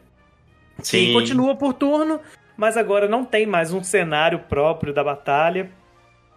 [0.82, 2.20] Que continua por turno,
[2.56, 5.70] mas agora não tem mais um cenário próprio da batalha.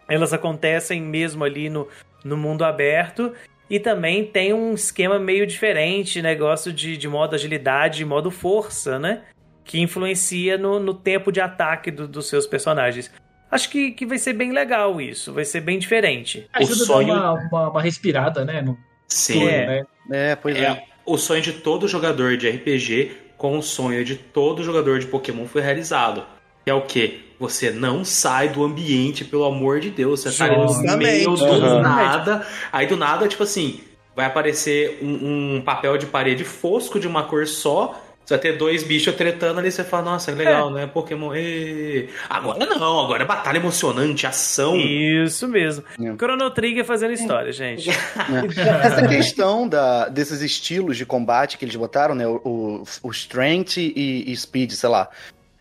[0.09, 1.87] Elas acontecem mesmo ali no,
[2.23, 3.33] no mundo aberto.
[3.69, 8.97] E também tem um esquema meio diferente, negócio de, de modo agilidade e modo força,
[8.97, 9.23] né?
[9.67, 13.11] Que influencia no, no tempo de ataque do- dos seus personagens.
[13.51, 16.49] Acho que, que vai ser bem legal isso, vai ser bem diferente.
[16.53, 18.61] O Ajuda sonho- a dar uma, uma, uma respirada, né?
[18.61, 19.33] No Sim.
[19.33, 19.65] turno, É.
[19.67, 19.85] né?
[20.31, 20.59] É, pois é.
[20.63, 25.05] É, o sonho de todo jogador de RPG com o sonho de todo jogador de
[25.07, 26.23] Pokémon foi realizado.
[26.65, 27.19] Que é o quê?
[27.39, 30.21] Você não sai do ambiente, pelo amor de Deus.
[30.23, 30.97] Você tá ali no Justamente.
[30.97, 31.81] meio do Uhum.
[31.81, 32.45] nada.
[32.71, 33.79] Aí do nada, tipo assim,
[34.15, 38.01] vai aparecer um, um papel de parede fosco de uma cor só.
[38.27, 40.85] Você vai ter dois bichos tretando ali, você fala, nossa, que legal, né?
[40.85, 41.33] Pokémon.
[41.33, 42.09] Ê.
[42.29, 44.75] Agora não, agora é batalha emocionante, ação.
[44.75, 45.85] Isso mesmo.
[45.97, 46.13] É.
[46.17, 47.89] Chrono Trigger fazendo história, gente.
[48.83, 52.27] Essa questão da, desses estilos de combate que eles botaram, né?
[52.27, 55.07] O, o, o Strength e, e Speed, sei lá.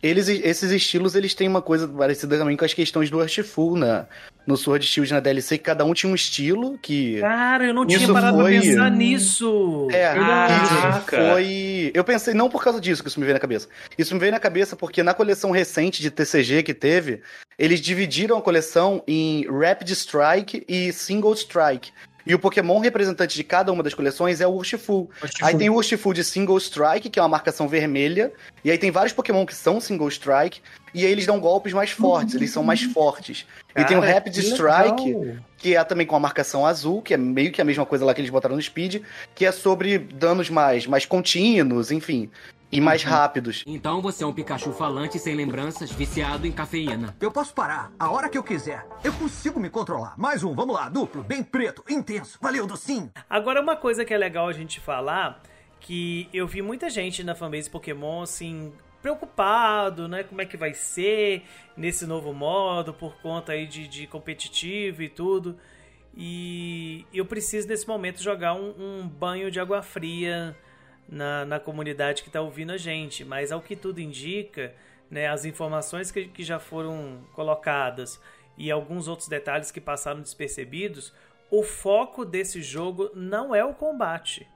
[0.07, 4.07] Eles, esses estilos, eles têm uma coisa parecida também com as questões do Artful na,
[4.47, 7.21] no Sword Shield na DLC, que cada um tinha um estilo que...
[7.21, 9.89] Cara, eu não tinha parado foi- pra pensar nisso.
[9.91, 11.17] É, Caraca.
[11.17, 11.91] isso foi...
[11.95, 13.69] Eu pensei, não por causa disso que isso me veio na cabeça.
[13.99, 17.23] Isso me veio na cabeça porque na coleção recente de TCG que teve,
[17.59, 21.91] eles dividiram a coleção em Rapid Strike e Single Strike.
[22.27, 25.09] E o Pokémon representante de cada uma das coleções é o Urshifu.
[25.41, 28.33] Aí tem o Urshifu de Single Strike, que é uma marcação vermelha.
[28.65, 30.61] E aí tem vários Pokémon que são Single Strike.
[30.93, 33.47] E aí eles dão golpes mais fortes, eles são mais fortes.
[33.77, 35.37] e tem o Cara, Rapid Strike, legal.
[35.59, 38.15] que é também com a marcação azul, que é meio que a mesma coisa lá
[38.15, 39.03] que eles botaram no Speed,
[39.35, 42.31] que é sobre danos mais, mais contínuos, enfim,
[42.71, 43.63] e mais rápidos.
[43.67, 47.17] Então você é um Pikachu falante sem lembranças, viciado em cafeína.
[47.21, 48.87] Eu posso parar a hora que eu quiser.
[49.03, 50.15] Eu consigo me controlar.
[50.19, 52.39] Mais um, vamos lá, duplo, bem preto, intenso.
[52.41, 53.11] Valeu, docinho.
[53.29, 55.43] Agora, uma coisa que é legal a gente falar,
[55.81, 60.25] que eu vi muita gente na fanbase Pokémon, assim, preocupado, né?
[60.25, 61.45] Como é que vai ser
[61.77, 65.57] nesse novo modo, por conta aí de, de competitivo e tudo.
[66.17, 70.57] E eu preciso, nesse momento, jogar um, um banho de água fria
[71.09, 73.25] na, na comunidade que está ouvindo a gente.
[73.25, 74.75] Mas, ao que tudo indica,
[75.11, 78.21] né, as informações que, que já foram colocadas
[78.57, 81.13] e alguns outros detalhes que passaram despercebidos,
[81.51, 84.49] o foco desse jogo não é o combate.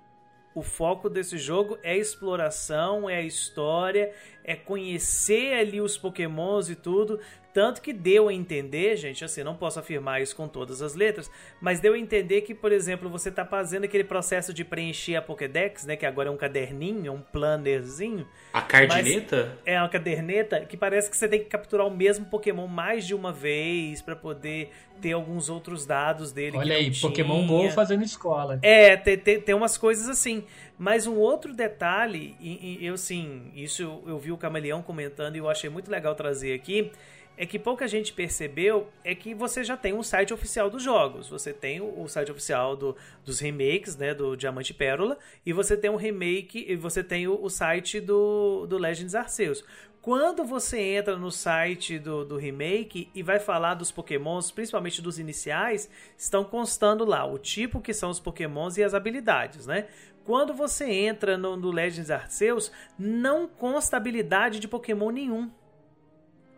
[0.55, 4.13] O foco desse jogo é a exploração, é a história,
[4.51, 7.21] é conhecer ali os pokémons e tudo.
[7.53, 11.29] Tanto que deu a entender, gente, assim, não posso afirmar isso com todas as letras,
[11.61, 15.23] mas deu a entender que, por exemplo, você tá fazendo aquele processo de preencher a
[15.23, 18.25] Pokédex, né, que agora é um caderninho, é um plannerzinho.
[18.53, 19.59] A cardineta?
[19.67, 23.17] É uma caderneta que parece que você tem que capturar o mesmo Pokémon mais de
[23.17, 24.71] uma vez pra poder
[25.01, 26.53] ter alguns outros dados dele.
[26.53, 27.09] que Olha não aí, tinha.
[27.09, 28.61] Pokémon GO fazendo escola.
[28.63, 30.45] É, tem, tem, tem umas coisas assim.
[30.81, 35.37] Mas um outro detalhe, e, e eu sim, isso eu, eu vi o Camaleão comentando
[35.37, 36.91] e eu achei muito legal trazer aqui,
[37.37, 41.29] é que pouca gente percebeu é que você já tem um site oficial dos jogos.
[41.29, 45.53] Você tem o, o site oficial do, dos remakes, né, do Diamante e Pérola, e
[45.53, 49.63] você tem um remake, e você tem o, o site do, do Legends Arceus.
[50.01, 55.19] Quando você entra no site do, do remake e vai falar dos pokémons, principalmente dos
[55.19, 59.89] iniciais, estão constando lá o tipo que são os pokémons e as habilidades, né?
[60.31, 65.51] Quando você entra no, no Legends Arceus, não consta habilidade de pokémon nenhum.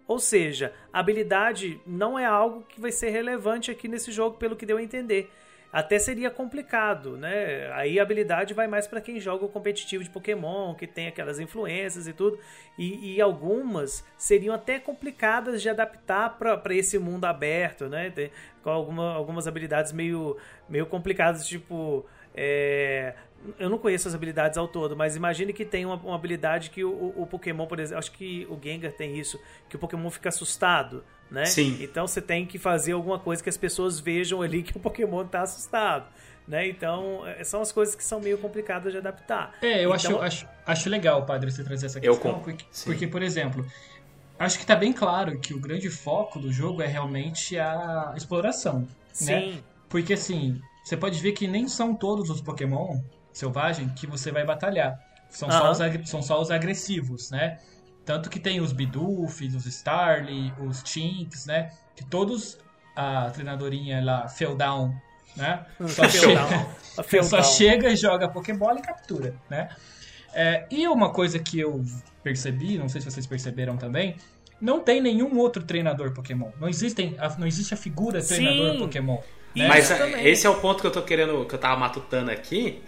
[0.06, 4.66] Ou seja, habilidade não é algo que vai ser relevante aqui nesse jogo, pelo que
[4.66, 5.30] deu a entender.
[5.72, 7.72] Até seria complicado, né?
[7.72, 11.40] Aí a habilidade vai mais para quem joga o competitivo de Pokémon, que tem aquelas
[11.40, 12.38] influências e tudo.
[12.76, 18.10] E, e algumas seriam até complicadas de adaptar para esse mundo aberto, né?
[18.10, 18.30] Tem,
[18.62, 20.36] com alguma, algumas habilidades meio,
[20.68, 22.04] meio complicadas, tipo.
[22.34, 23.14] É,
[23.58, 26.84] eu não conheço as habilidades ao todo, mas imagine que tem uma, uma habilidade que
[26.84, 30.28] o, o, Pokémon, por exemplo, acho que o Gengar tem isso, que o Pokémon fica
[30.28, 31.44] assustado, né?
[31.46, 31.78] Sim.
[31.80, 35.24] Então você tem que fazer alguma coisa que as pessoas vejam ali que o Pokémon
[35.26, 36.06] tá assustado,
[36.46, 36.68] né?
[36.68, 39.52] Então é, são as coisas que são meio complicadas de adaptar.
[39.62, 42.64] É, eu então, acho, acho, acho legal, padre, você trazer essa Eu questão, com- porque,
[42.84, 43.66] porque, por exemplo,
[44.38, 48.80] acho que tá bem claro que o grande foco do jogo é realmente a exploração,
[48.80, 48.86] né?
[49.12, 53.00] Sim, Porque assim, você pode ver que nem são todos os Pokémon
[53.32, 54.98] selvagem que você vai batalhar.
[55.28, 56.00] São, só Aham.
[56.02, 57.58] os, são só os agressivos, né?
[58.04, 61.70] Tanto que tem os Bidoof, os Starly, os Chinks, né?
[61.96, 62.58] Que todos
[62.94, 64.94] a treinadorinha lá, Feldown,
[65.36, 65.64] né?
[65.88, 66.48] Só, Feudal.
[66.96, 69.68] chega, só chega e joga Pokébola e captura, né?
[70.34, 71.82] É, e uma coisa que eu
[72.22, 74.16] percebi, não sei se vocês perceberam também,
[74.60, 76.50] não tem nenhum outro treinador Pokémon.
[76.58, 78.36] Não, existem, não existe a figura Sim.
[78.36, 79.18] treinador Pokémon.
[79.56, 79.68] né?
[79.68, 79.90] Mas
[80.24, 82.82] esse é o ponto que eu tô querendo, que eu tava matutando aqui,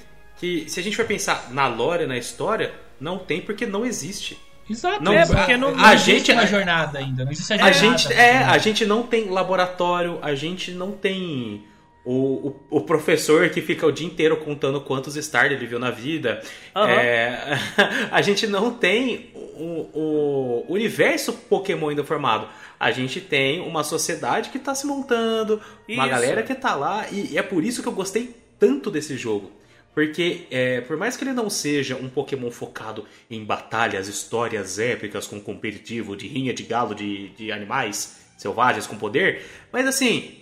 [0.44, 4.38] que se a gente for pensar na lore, na história, não tem porque não existe.
[4.68, 5.02] Exato.
[5.02, 7.98] Não, É, porque não- não a gente uma jornada ainda, não existe a A jornada.
[7.98, 11.64] gente, é, a gente não tem laboratório, a gente não tem
[12.04, 15.90] o, o, o professor que fica o dia inteiro contando quantos Star ele viu na
[15.90, 16.42] vida.
[16.74, 16.90] Aham.
[16.90, 17.58] É,
[18.10, 22.48] a gente não tem o, o universo Pokémon ainda formado.
[22.80, 26.10] A gente tem uma sociedade que tá se montando, uma Isso.
[26.10, 29.50] galera que tá lá, e é por isso que eu gostei tanto desse jogo.
[29.94, 35.26] Porque, é, por mais que ele não seja um Pokémon focado em batalhas, histórias épicas
[35.26, 39.42] com competitivo, de rinha de galo de, de animais selvagens com poder,
[39.72, 40.34] mas assim,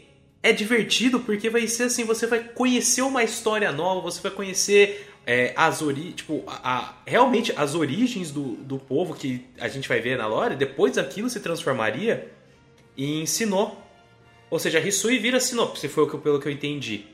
[0.43, 5.13] é divertido porque vai ser assim: você vai conhecer uma história nova, você vai conhecer
[5.27, 9.87] é, as ori tipo, a, a- realmente as origens do, do povo que a gente
[9.87, 12.33] vai ver na lore, depois aquilo se transformaria
[12.97, 13.77] em Sinnoh.
[14.51, 17.05] Ou seja, Hisui vira Sinnoh, se foi o que, pelo que eu entendi.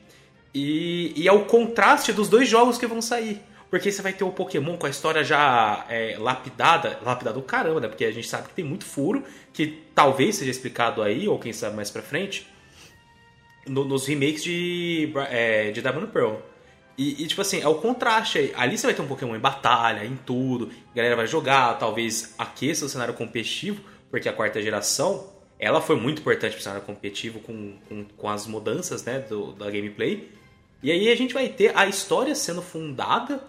[0.55, 3.41] E, e é o contraste dos dois jogos que vão sair.
[3.71, 6.99] Porque você vai ter o Pokémon com a história já é, lapidada.
[7.03, 7.89] Lapidada o caramba, né?
[7.89, 9.23] Porque a gente sabe que tem muito furo,
[9.53, 12.47] que talvez seja explicado aí, ou quem sabe mais pra frente,
[13.67, 16.37] no- nos remakes de, é, de Diamond Pearl.
[16.97, 18.53] E, e, tipo assim, é o contraste.
[18.57, 20.71] Ali você vai ter um Pokémon em batalha, em tudo.
[20.93, 25.29] A galera vai jogar, talvez aqueça o cenário competitivo, porque a quarta geração,
[25.59, 29.67] ela foi muito importante pro cenário competitivo com, com, com as mudanças, né, do, da
[29.71, 30.29] gameplay.
[30.83, 33.43] E aí a gente vai ter a história sendo fundada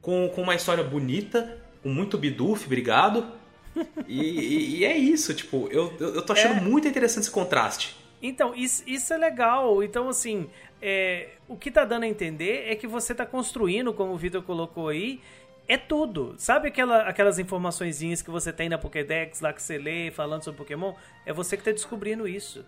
[0.00, 3.26] com, com uma história bonita, com muito biduf, obrigado.
[4.08, 6.60] E, e- e é isso, tipo, eu, eu, eu tô achando É.
[6.62, 7.94] muito interessante esse contraste.
[8.22, 9.82] Então, isso, isso é legal.
[9.82, 10.48] Então, assim,
[10.80, 14.42] é, o que tá dando a entender é que você tá construindo, como o Vitor
[14.42, 15.20] colocou aí,
[15.68, 16.34] é tudo.
[16.38, 20.56] Sabe aquela, aquelas informaçõezinhas que você tem na Pokédex lá que você lê falando sobre
[20.56, 20.94] Pokémon?
[21.26, 22.64] É você que tá descobrindo isso.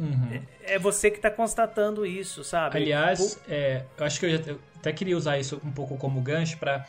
[0.00, 0.42] Uhum.
[0.62, 2.76] É você que tá constatando isso, sabe?
[2.76, 6.20] Aliás, é, eu acho que eu, já- eu até queria usar isso um pouco como
[6.20, 6.86] gancho para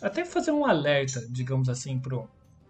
[0.00, 2.00] até fazer um alerta, digamos assim,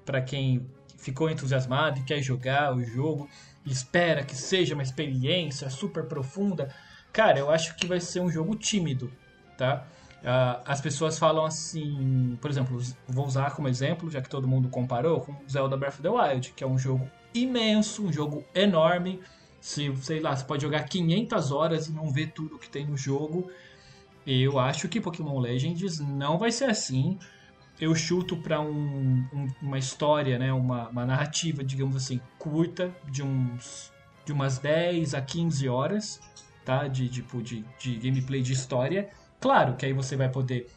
[0.04, 0.66] para quem
[0.96, 3.28] ficou entusiasmado e quer jogar o jogo
[3.66, 6.74] e espera que seja uma experiência super profunda.
[7.12, 9.12] Cara, eu acho que vai ser um jogo tímido,
[9.58, 9.86] tá?
[10.24, 14.68] Ah, as pessoas falam assim, por exemplo, vou usar como exemplo, já que todo mundo
[14.68, 19.20] comparou, com Zelda Breath of the Wild, que é um jogo imenso, um jogo enorme.
[19.62, 22.96] Se, sei lá, você pode jogar 500 horas e não ver tudo que tem no
[22.96, 23.50] jogo.
[24.26, 27.18] Eu acho que Pokémon Legends não vai ser assim.
[27.80, 33.22] Eu chuto para um, um- uma história, né, uma, uma narrativa, digamos assim, curta, de
[33.22, 33.92] uns
[34.24, 36.20] de umas 10 a 15 horas,
[36.64, 36.86] tá?
[36.88, 39.10] De tipo de, de gameplay de história.
[39.40, 40.68] Claro que aí você vai poder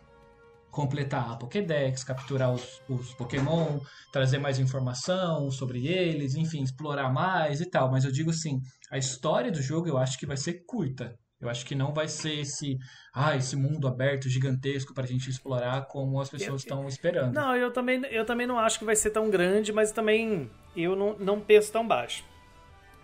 [0.76, 3.80] completar a Pokédex, capturar os, os Pokémon,
[4.12, 7.90] trazer mais informação sobre eles, enfim, explorar mais e tal.
[7.90, 8.60] Mas eu digo assim,
[8.92, 11.18] a história do jogo eu acho que vai ser curta.
[11.40, 12.78] Eu acho que não vai ser esse,
[13.14, 17.34] ah, esse mundo aberto gigantesco pra gente explorar como as pessoas estão esperando.
[17.34, 20.94] Não, eu também, eu também não acho que vai ser tão grande, mas também eu
[20.94, 22.26] não, não penso tão baixo.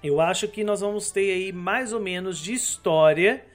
[0.04, 3.46] Eu acho que nós vamos ter aí mais ou menos de história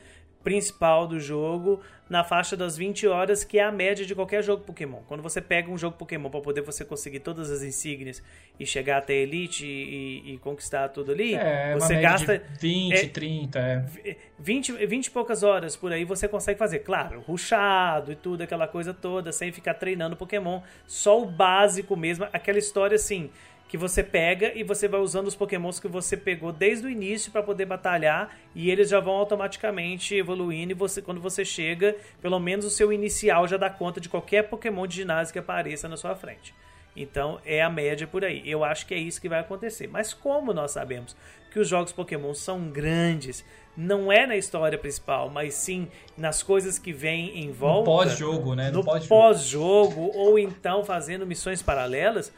[0.43, 4.63] principal do jogo na faixa das 20 horas, que é a média de qualquer jogo
[4.63, 5.01] Pokémon.
[5.09, 8.23] Quando você pega um jogo Pokémon para poder você conseguir todas as insígnias
[8.61, 12.95] e chegar até Elite e, e- e conquistar tudo ali, É, você gasta de 20,
[12.95, 14.17] é- 30, é.
[14.39, 16.79] 20, 20 e poucas horas por aí você consegue fazer.
[16.81, 20.61] Claro, ruxado e tudo, aquela coisa toda, sem ficar treinando Pokémon.
[20.87, 23.31] Só o básico mesmo, aquela história assim,
[23.69, 27.33] que você pega e você vai usando os Pokémons que você pegou desde o início
[27.33, 32.39] para poder batalhar e eles já vão automaticamente evoluindo e você quando você chega, pelo
[32.39, 35.97] menos o seu inicial já dá conta de qualquer Pokémon de ginásio que apareça na
[35.97, 36.55] sua frente.
[36.97, 38.43] Então é a média por aí.
[38.49, 39.87] Eu acho que é isso que vai acontecer.
[39.87, 41.15] Mas como nós sabemos
[41.53, 43.45] que os jogos Pokémon são grandes,
[43.77, 47.85] não é na história principal, mas sim nas coisas que vêm em No volta.
[47.85, 48.71] pós-jogo, né?
[48.71, 49.09] No pós-jogo.
[49.09, 52.33] pós-jogo, ou então fazendo missões paralelas,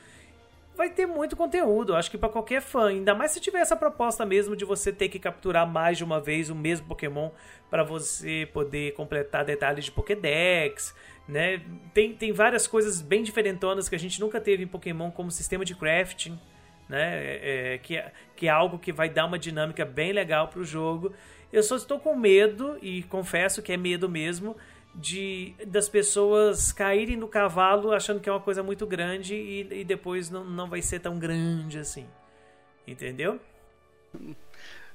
[0.78, 1.96] vai ter muito conteúdo.
[1.96, 5.08] Acho que para qualquer fã, ainda mais se tiver essa proposta mesmo de você ter
[5.08, 7.30] que capturar mais de uma vez o mesmo Pokémon
[7.68, 10.94] para você poder completar detalhes de Pokédex,
[11.28, 11.60] né?
[11.92, 15.64] Tem, tem várias coisas bem diferentonas que a gente nunca teve em Pokémon, como sistema
[15.64, 16.38] de crafting,
[16.88, 17.24] né?
[17.24, 20.64] É, é, que, é, que é algo que vai dar uma dinâmica bem legal pro
[20.64, 21.12] jogo.
[21.52, 24.56] Eu só estou com medo, e confesso que é medo mesmo,
[24.98, 29.84] de das pessoas caírem no cavalo achando que é uma coisa muito grande e, e
[29.84, 32.06] depois não, não vai ser tão grande assim.
[32.86, 33.40] Entendeu?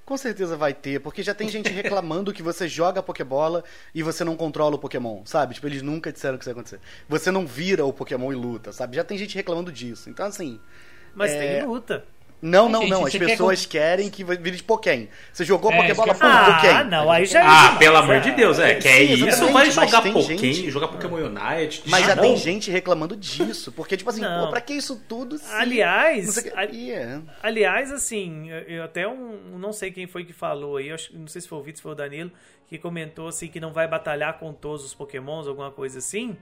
[0.06, 3.64] Com certeza vai ter, porque já tem gente reclamando que você joga Pokébola
[3.96, 5.54] e você não controla o Pokémon, sabe?
[5.54, 6.82] Tipo, eles nunca disseram que isso ia acontecer.
[7.08, 8.98] Você não vira o Pokémon e luta, sabe?
[8.98, 10.10] Já tem gente reclamando disso.
[10.10, 10.60] Então, assim.
[11.16, 12.06] Mas É, tem luta.
[12.44, 13.06] Não, não, não.
[13.06, 15.06] As quer pessoas querem que vire de Pokémon.
[15.32, 16.56] Você jogou É, Pokébola falar.
[16.56, 16.76] Pokémon.
[16.76, 18.20] Ah, não, aí já é Ah, pelo amor ah.
[18.20, 18.76] de Deus, é.
[18.76, 21.84] Que é Sim, isso, vai mas jogar tem Pokémon, gente- jogar Pokémon Unite.
[21.88, 23.72] Mas já tem gente reclamando disso.
[23.72, 24.46] Porque, tipo assim, Não.
[24.46, 25.40] pô, pra que isso tudo?
[25.52, 27.22] Aliás, é.
[27.42, 31.18] Aliás, assim, eu- eu até um, não sei quem foi que falou aí, eu acho-
[31.18, 32.32] não sei se foi o Vitor, se foi o Danilo,
[32.68, 36.36] que comentou assim que não vai batalhar com todos os Pokémons, alguma coisa assim.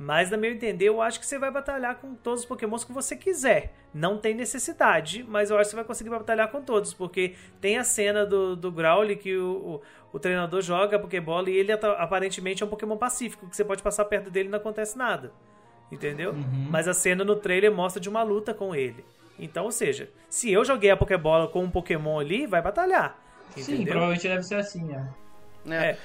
[0.00, 2.92] Mas, na meu entender, eu acho que você vai batalhar com todos os Pokémons que
[2.92, 3.74] você quiser.
[3.92, 7.78] Não tem necessidade, mas eu acho que você vai conseguir batalhar com todos, porque tem
[7.78, 9.80] a cena do, do Growly que o,
[10.12, 13.64] o, o treinador joga a Pokébola e ele aparentemente é um Pokémon pacífico, que você
[13.64, 15.32] pode passar perto dele e não acontece nada.
[15.90, 16.32] Entendeu?
[16.70, 19.04] Mas a cena no trailer mostra de uma luta com ele.
[19.36, 23.18] Então, ou seja, se eu joguei a Pokébola com um Pokémon ali, vai batalhar.
[23.56, 23.92] Sim, Entendeu?
[23.92, 25.08] provavelmente deve ser assim, é.
[25.74, 25.96] É.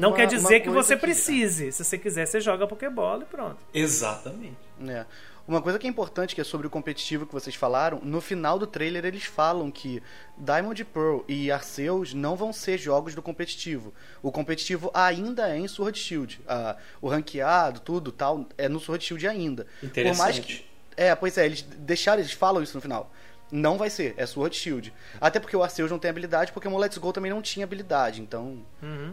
[0.00, 1.72] Não Uma- quer dizer que você que- precise.
[1.72, 3.58] Se você quiser, você joga Pokébola e pronto.
[3.72, 4.56] Exatamente.
[4.86, 5.04] É.
[5.46, 8.58] Uma coisa que é importante, que é sobre o competitivo que vocês falaram, no final
[8.58, 10.02] do trailer eles falam que
[10.38, 13.92] Diamond Pearl e Arceus não vão ser jogos do competitivo.
[14.22, 16.40] O competitivo ainda é em Sword Shield.
[16.48, 19.66] Ah, o ranqueado, tudo tal, é no Sword Shield ainda.
[19.80, 20.70] Por mais que, Interessante.
[20.96, 23.12] é, pois é, eles deixaram, eles falam isso no final.
[23.52, 24.92] Não vai ser, é Sword Shield.
[25.20, 28.58] Até porque o Arceus não tem habilidade, Pokémon Let's Go também não tinha habilidade, então,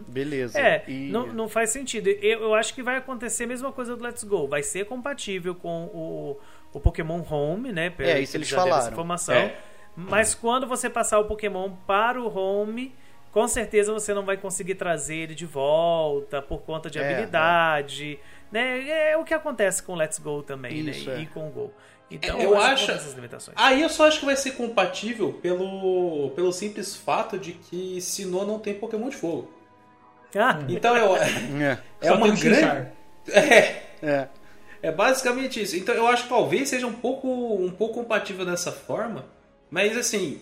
[0.08, 0.58] beleza.
[0.58, 2.08] É, E- não, não faz sentido.
[2.08, 4.48] Eu, eu acho que vai acontecer a mesma coisa do Let's Go.
[4.48, 6.40] Vai ser compatível com o,
[6.72, 7.90] o Pokémon Home, né?
[7.90, 8.92] Pelo É, isso que eles deram essa falaram.
[8.92, 9.34] informação.
[9.34, 9.56] É.
[9.94, 12.94] Mas quando você passar o Pokémon para o Home,
[13.30, 18.18] com certeza você não vai conseguir trazer ele de volta por conta de É, habilidade.
[18.50, 19.10] Né?
[19.12, 21.18] É o que acontece com o Let's Go também, Isso, né?
[21.18, 21.22] é.
[21.22, 21.72] E com o Go.
[22.14, 22.90] Então, Eu acho.
[23.54, 28.44] Aí eu só acho que vai ser compatível pelo, pelo simples fato de que Sinnoh
[28.44, 29.50] não tem Pokémon de fogo.
[30.34, 32.88] Ah, Então eu, É, é Só uma grande.
[33.28, 34.28] É, é.
[34.82, 35.76] é basicamente isso.
[35.76, 39.26] Então eu acho que talvez seja um pouco, um pouco compatível dessa forma,
[39.70, 40.40] mas assim.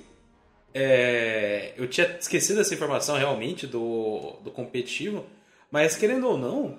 [0.75, 5.27] é, eu tinha esquecido essa informação realmente do, do competitivo,
[5.71, 6.79] mas querendo ou não,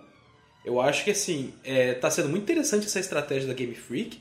[0.64, 4.20] eu acho que assim, é, tá sendo muito interessante essa estratégia da Game Freak,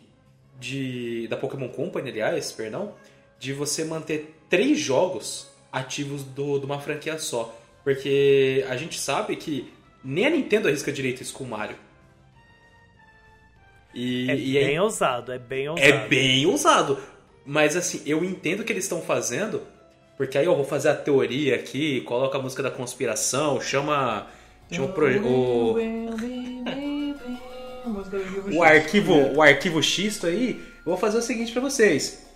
[0.61, 2.95] de, da Pokémon Company, aliás, perdão,
[3.39, 7.57] de você manter três jogos ativos do, de uma franquia só.
[7.83, 9.73] Porque a gente sabe que
[10.05, 11.77] nem a Nintendo arrisca direito isso com o Mario.
[13.95, 15.89] E, é e aí- bem ousado, é bem ousado.
[15.89, 16.99] é bem ousado.
[17.45, 19.63] Mas assim, eu entendo o que eles estão fazendo,
[20.17, 24.27] porque aí eu vou fazer a teoria aqui, coloca a música da conspiração, chama.
[24.71, 24.87] Chama
[25.27, 25.75] o,
[28.11, 30.63] proje- o, arquivo, o arquivo X aí.
[30.79, 32.27] Eu vou fazer o seguinte pra vocês.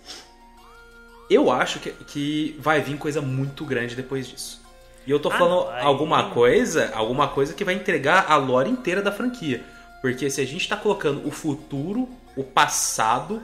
[1.29, 4.61] Eu acho que, que vai vir coisa muito grande depois disso.
[5.07, 8.69] E eu tô Ah, falando aí- alguma coisa, alguma coisa que vai entregar a lore
[8.69, 9.63] inteira da franquia.
[10.01, 13.41] Porque se a gente tá colocando o futuro, o passado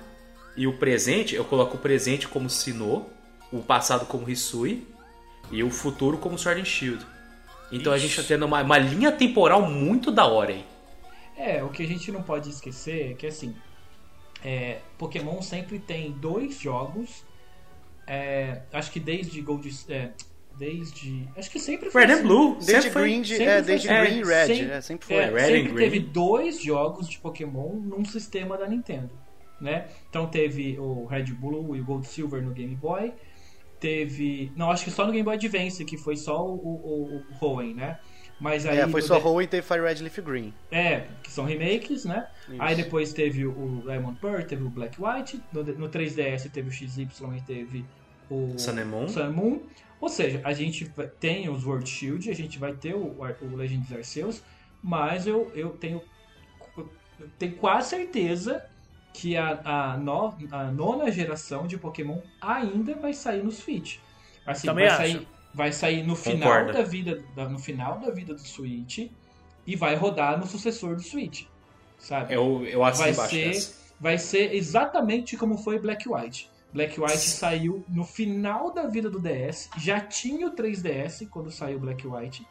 [0.56, 3.10] e o presente, eu coloco o presente como Sinnoh,
[3.52, 4.88] o passado como Hisui
[5.52, 7.06] e o futuro como Sword and Shield.
[7.72, 10.66] Então a gente tá tendo uma, uma linha temporal muito da hora aí.
[11.38, 13.56] É, o que a gente não pode esquecer é que assim,
[14.44, 17.26] é, Pokémon sempre tem dois jogos.
[18.08, 19.70] é, acho que desde Gold.
[19.90, 20.12] é,
[20.58, 21.28] desde.
[21.36, 22.06] Acho que sempre foi.
[22.06, 22.24] Red and assim.
[22.24, 23.02] Blue, Desde sempre foi.
[23.04, 24.02] Green, de- sempre é, foi desde assim.
[24.06, 25.16] Green e Red, Sempre- é, sempre foi.
[25.16, 25.76] É, Red and sempre Green.
[25.90, 29.12] teve dois jogos de Pokémon num sistema da Nintendo,
[29.60, 29.88] né?
[30.10, 33.14] Então teve o Red Blue e o Gold Silver no Game Boy.
[33.80, 37.46] Teve, não, acho que só no Game Boy Advance que foi só o, o, o
[37.46, 37.98] Hoenn, né?
[38.42, 40.54] Mas aí É, foi só de- Hoenn e teve Fire Red Leaf Green.
[40.72, 42.28] é, que são remakes, né?
[42.50, 42.62] Isso.
[42.62, 46.72] Aí depois teve o Diamond Pearl, teve o Black White, no, no 3DS teve o
[46.72, 47.86] XY e teve
[48.30, 49.08] o Sun Moon.
[49.08, 49.60] Sun Moon.
[50.00, 53.92] Ou seja, a gente tem os World Shield, a gente vai ter o, o Legends
[53.94, 54.42] Arceus,
[54.82, 56.02] mas eu, eu tenho
[56.78, 58.66] eu tenho quase certeza
[59.14, 63.98] que a, a, no- a nona geração de Pokémon ainda vai sair no Switch.
[64.46, 65.14] Assim, Também vai acho.
[65.20, 66.74] sair, vai sair no final Concordo.
[66.74, 69.10] da vida da- no final da vida do Switch
[69.68, 71.46] e vai rodar no sucessor do Switch,
[71.98, 72.34] sabe?
[72.34, 73.74] Eu, eu assino vai ser, dessa.
[74.00, 76.50] vai ser exatamente como foi Black White.
[76.74, 81.78] Black White saiu no final da vida do DS, já tinha o 3DS quando saiu
[81.80, 82.48] Black White.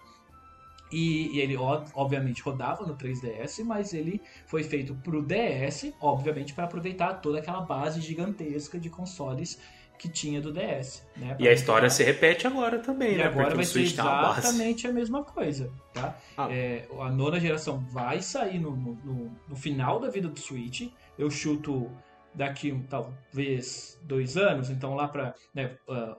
[0.92, 6.64] E, e ele, obviamente, rodava no 3DS, mas ele foi feito pro DS, obviamente, para
[6.64, 9.58] aproveitar toda aquela base gigantesca de consoles
[10.00, 11.06] que tinha do DS.
[11.14, 13.24] Né, E a história se repete agora também, e né?
[13.24, 14.38] agora Porque vai o ser base.
[14.40, 16.16] exatamente a mesma coisa, tá?
[16.38, 16.48] Ah.
[16.50, 20.88] É, a nona geração vai sair no, no, no- no final da vida do Switch.
[21.18, 21.90] Eu chuto
[22.34, 25.34] daqui talvez dois anos, então lá para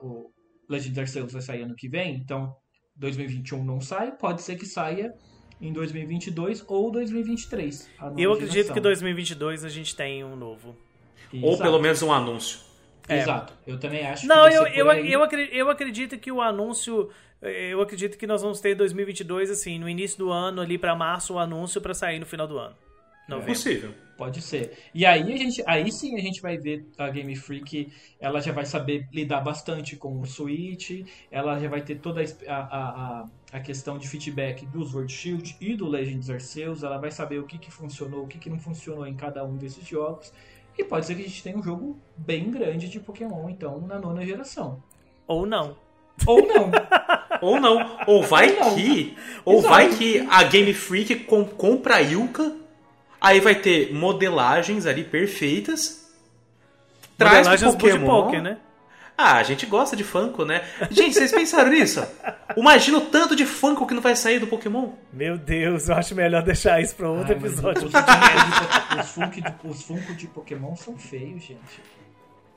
[0.00, 0.30] o
[0.68, 2.54] Legend Arceus vai sair ano que vem, então
[2.96, 5.12] 2021 não sai, pode ser que saia
[5.60, 7.90] em 2022 ou 2023.
[7.98, 8.74] a nona Eu acredito geração.
[8.74, 10.76] que 2022 a gente tem um novo.
[11.34, 11.62] Ou Exato.
[11.62, 12.60] pelo menos um anúncio.
[13.08, 13.18] É.
[13.18, 13.52] Exato.
[13.66, 15.12] Eu também acho Não, eu, eu, aí.
[15.12, 17.10] eu, acre- eu acredito que o anúncio.
[17.40, 21.34] Eu acredito que nós vamos ter 2022, assim, no início do ano, ali pra março,
[21.34, 22.76] o anúncio pra sair no final do ano.
[23.26, 23.52] É Novembro.
[23.54, 23.94] possível.
[24.16, 24.78] Pode ser.
[24.94, 28.52] E aí a gente, aí sim a gente vai ver a Game Freak, ela já
[28.52, 32.60] vai saber lidar bastante com o Switch, ela já vai ter toda a, a,
[33.22, 37.38] a, a questão de feedback do Sword Shield e do Legends Arceus, ela vai saber
[37.40, 40.32] o que, que funcionou, o que, que não funcionou em cada um desses jogos.
[40.78, 43.98] E pode ser que a gente tenha um jogo bem grande de Pokémon, então, na
[43.98, 44.82] nona geração.
[45.26, 45.76] Ou não.
[46.26, 46.70] Ou não.
[47.42, 47.96] Ou não.
[48.06, 49.16] Ou vai Ou que.
[49.44, 49.74] Ou Exato.
[49.74, 52.54] vai que a Game Freak com- compra a Yuka.
[53.20, 56.12] Aí vai ter modelagens ali perfeitas.
[57.18, 58.06] Traz Modelagens Pokémon.
[58.24, 58.58] Poké, né?
[59.24, 60.62] Ah, a gente gosta de Funko, né?
[60.90, 62.04] Gente, vocês pensaram nisso?
[62.56, 64.90] Imagina o tanto de Funko que não vai sair do Pokémon.
[65.12, 67.86] Meu Deus, eu acho melhor deixar isso pra outro Ai, episódio.
[67.86, 71.80] Os, os, os, Funko de, os Funko de Pokémon são feios, gente.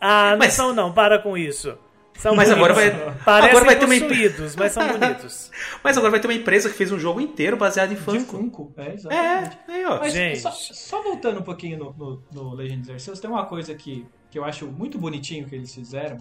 [0.01, 1.78] Ah, não Mas- são não, para com isso.
[2.18, 2.97] São Mas agora bonitos.
[2.99, 5.51] vai- Parecem agora vai ter uma- possuídos, mas são bonitos.
[5.84, 8.38] Mas agora vai ter uma empresa que fez um jogo inteiro baseado em De Funko.
[8.38, 9.57] Funko, é, É, exatamente.
[9.68, 9.99] aí, ó.
[9.99, 10.39] Mas Gente.
[10.39, 14.39] só, só voltando um pouquinho no, no, no Legends Arceus, tem uma coisa que, que
[14.39, 16.18] eu acho muito bonitinho que eles fizeram,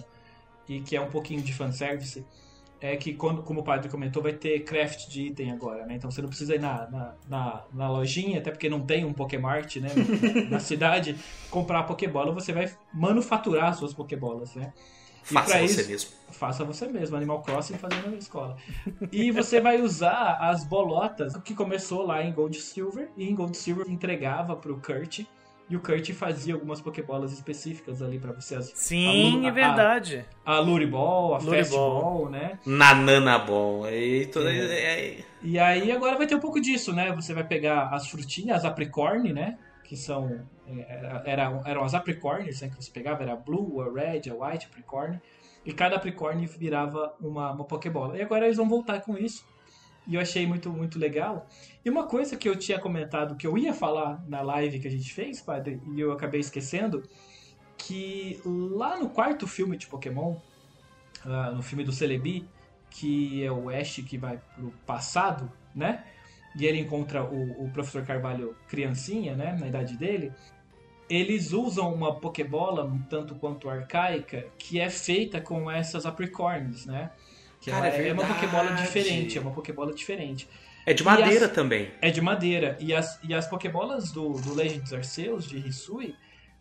[0.68, 2.24] e que é um pouquinho de fanservice,
[2.80, 5.94] é que, quando, como o padre comentou, vai ter craft de item agora, né?
[5.94, 9.12] Então você não precisa ir na, na, na, na lojinha, até porque não tem um
[9.12, 9.88] Pokémart, né?
[10.50, 11.16] na cidade,
[11.50, 14.72] comprar a Pokébola, você vai manufaturar as suas Pokébolas, né?
[15.30, 16.10] E Faça você isso- mesmo.
[16.30, 18.56] Faça você mesmo, Animal Crossing fazendo na escola.
[19.10, 23.56] E você vai usar as bolotas que começou lá em Gold Silver, e em Gold
[23.56, 25.20] Silver entregava pro Kurt,
[25.68, 28.54] e o Kurt fazia algumas Pokébolas específicas ali pra você.
[28.54, 30.24] As, Sim, a, é verdade.
[30.44, 31.40] A, a Luriball, a.
[31.40, 32.58] Fastball, né?
[32.66, 33.88] Nanana bom.
[33.88, 35.24] E tudo, É.
[35.42, 37.12] E aí agora vai ter um pouco disso, né?
[37.14, 39.58] Você vai pegar as frutinhas, as apricorn, né?
[39.82, 40.46] Que são.
[40.66, 44.34] é, Era, eram as apricorns né, que você pegava, era a blue, a red, a
[44.34, 45.18] white apricorn.
[45.64, 48.18] E cada apricorn virava uma, uma Pokébola.
[48.18, 49.46] E agora eles vão voltar com isso.
[50.06, 51.46] E eu achei muito, muito legal.
[51.84, 54.90] E uma coisa que eu tinha comentado, que eu ia falar na live que a
[54.90, 57.02] gente fez, padre, e eu acabei esquecendo,
[57.76, 60.36] que lá no quarto filme de Pokémon,
[61.54, 62.48] no filme do Celebi,
[62.90, 66.04] que é o Ash que vai pro passado, né?
[66.56, 69.56] E ele encontra o, o professor Carvalho criancinha, né?
[69.58, 70.32] Na idade dele.
[71.10, 77.10] Eles usam uma Pokébola um tanto quanto arcaica, que é feita com essas apricorns, né?
[77.60, 78.24] Que Cara, é é uma.
[78.24, 80.48] Pokébola diferente, é uma Pokébola diferente.
[80.86, 81.90] É de madeira as- também.
[82.00, 82.76] É de madeira.
[82.80, 86.14] E as, e as Pokébolas do, do Legends Arceus, de Hisui,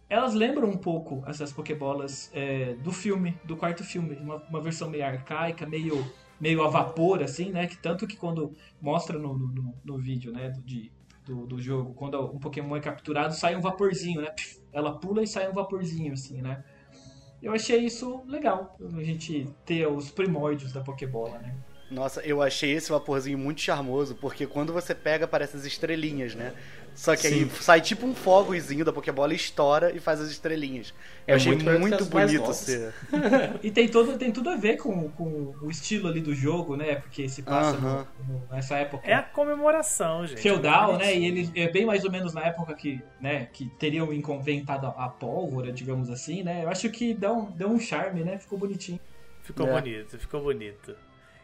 [0.09, 4.15] elas lembram um pouco essas Pokébolas é, do filme, do quarto filme.
[4.15, 6.05] Uma, uma versão meio arcaica, meio,
[6.39, 7.67] meio a vapor, assim, né?
[7.67, 10.91] Que tanto que quando mostra no, no, no- vídeo, né, do, de,
[11.25, 14.29] do, do jogo, quando um Pokémon é capturado, sai um vaporzinho, né?
[14.71, 16.63] Ela pula e sai um vaporzinho, assim, né?
[17.41, 21.53] Eu achei isso legal, a gente ter os primórdios da Pokébola, né?
[21.93, 26.51] Nossa, eu achei esse vaporzinho muito charmoso, porque quando você pega, aparece as estrelinhas, né?
[26.95, 30.93] Só que aí sai tipo um fogozinho da Pokébola e estoura e faz as estrelinhas.
[31.27, 32.93] Eu É achei muito muito, bonito ser.
[33.63, 36.95] E tem, todo, tem tudo a ver com, com o estilo ali do jogo, né?
[36.95, 38.07] Porque se passa no- Aham.
[38.27, 40.41] no- nessa época É a comemoração, gente.
[40.41, 41.15] feudal, né?
[41.15, 45.09] E ele é bem mais ou menos na época que, né, que teriam inventado a
[45.09, 46.63] pólvora, digamos assim, né?
[46.63, 48.37] Eu acho que dá um, deu um charme, né?
[48.37, 48.99] Ficou bonitinho.
[49.41, 49.71] Ficou É.
[49.81, 50.95] bonito, ficou bonito.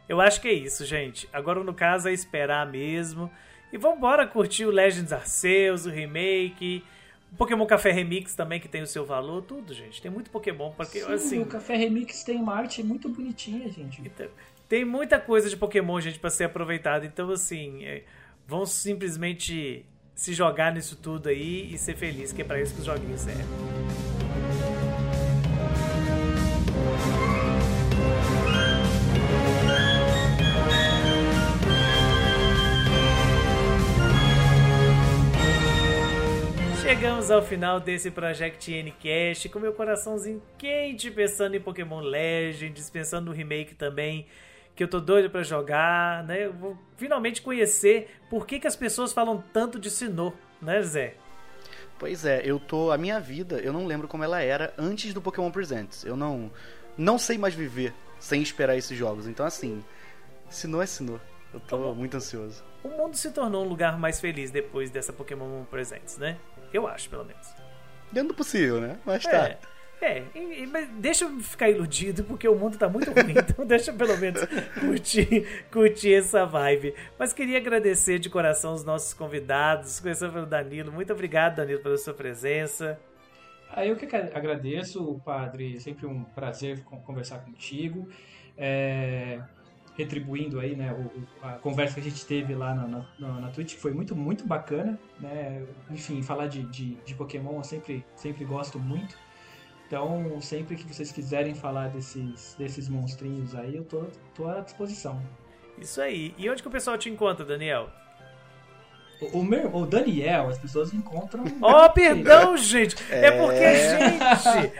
[0.09, 1.29] Eu acho que é isso, gente.
[1.31, 3.31] Agora, no caso, é esperar mesmo.
[3.71, 6.83] E vambora curtir o Legends Arceus, o remake,
[7.31, 10.01] o Pokémon Café Remix também, que tem o seu valor, tudo, gente.
[10.01, 11.39] Tem muito Pokémon, porque, Sim, assim...
[11.39, 14.01] o Café Remix tem uma arte muito bonitinha, gente.
[14.01, 14.27] Então,
[14.67, 17.05] Tem muita coisa de Pokémon, gente, pra ser aproveitada.
[17.05, 18.03] Então, assim, é,
[18.47, 19.85] vão simplesmente
[20.15, 23.21] se jogar nisso tudo aí e ser feliz, que é pra isso que os joguinhos
[23.21, 24.08] servem.
[36.89, 43.27] Chegamos ao final desse Project Ncast com meu coraçãozinho quente pensando em Pokémon Legends, pensando
[43.27, 44.25] no remake também,
[44.75, 46.47] que eu tô doido pra jogar, né?
[46.47, 51.13] Eu vou finalmente conhecer por que, que as pessoas falam tanto de Sinnoh, né, Zé?
[51.99, 52.89] Pois é, eu tô.
[52.89, 56.03] A minha vida, eu não lembro como ela era antes do Pokémon Presents.
[56.03, 56.49] Eu não.
[56.97, 59.27] Não sei mais viver sem esperar esses jogos.
[59.27, 59.85] Então, assim.
[60.49, 61.21] Sinnoh é Sinnoh.
[61.53, 62.63] Eu tô muito ansioso.
[62.83, 66.35] O mundo se tornou um lugar mais feliz depois dessa Pokémon Presents, né?
[66.73, 67.47] Eu acho, pelo menos.
[68.11, 68.97] Dentro do possível, né?
[69.05, 69.47] Mas tá.
[69.49, 69.57] É,
[70.01, 73.65] é e- e- mas deixa eu ficar iludido, porque o mundo tá muito ruim, então
[73.65, 74.41] deixa eu pelo menos
[74.79, 76.95] curtir, curtir essa vibe.
[77.17, 80.91] Mas queria agradecer de coração os nossos convidados, começando pelo Danilo.
[80.91, 82.99] Muito obrigado, Danilo, pela sua presença.
[83.71, 88.09] Aí eu que agra- agradeço, padre, sempre um prazer con- conversar contigo.
[88.57, 89.39] É,
[89.99, 93.49] retribuindo aí, né, o- a conversa que a gente teve lá na, na, na- na
[93.49, 95.65] Twitch, que foi muito, muito bacana, né?
[95.91, 99.17] Enfim, falar de, de, de Pokémon eu sempre, sempre gosto muito.
[99.85, 104.05] Então, sempre que vocês quiserem falar desses, desses monstrinhos aí, eu tô,
[104.35, 105.19] tô à disposição.
[105.77, 106.33] Isso aí.
[106.37, 107.89] E onde que o pessoal te encontra, Daniel?
[109.21, 111.43] O, o, meu, o Daniel, as pessoas encontram.
[111.61, 112.95] Oh, perdão, gente!
[113.09, 114.79] É porque, gente!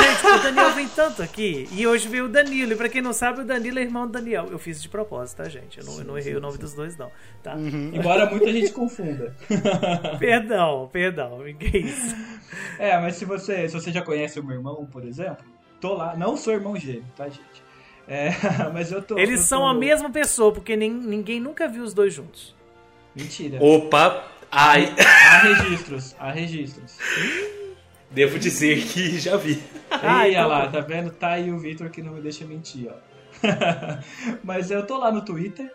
[0.00, 1.68] Gente, o Daniel vem tanto aqui.
[1.72, 2.72] E hoje veio o Danilo.
[2.72, 4.46] E pra quem não sabe, o Danilo é irmão do Daniel.
[4.50, 5.78] Eu fiz de propósito, tá, gente?
[5.78, 7.10] Eu não, eu não errei o nome dos dois, não.
[7.42, 7.56] Tá?
[7.92, 9.34] Embora muita gente confunda.
[10.18, 11.40] Perdão, perdão.
[11.58, 12.16] Que isso?
[12.78, 15.44] É, mas se você, se você já conhece o meu irmão, por exemplo,
[15.80, 16.16] tô lá.
[16.16, 17.62] Não sou irmão gêmeo, tá, gente?
[18.06, 18.30] É,
[18.72, 19.18] mas eu tô.
[19.18, 19.66] Eles eu são tô...
[19.66, 22.54] a mesma pessoa, porque nem, ninguém nunca viu os dois juntos.
[23.14, 23.62] Mentira.
[23.62, 24.24] Opa!
[24.50, 24.94] Ai!
[24.98, 26.98] Há registros, há registros.
[28.10, 29.62] Devo dizer que já vi.
[29.90, 30.72] Aí, então olha lá, tá.
[30.72, 31.10] tá vendo?
[31.12, 33.10] Tá aí o Victor que não me deixa mentir, ó.
[34.42, 35.70] Mas eu tô lá no Twitter,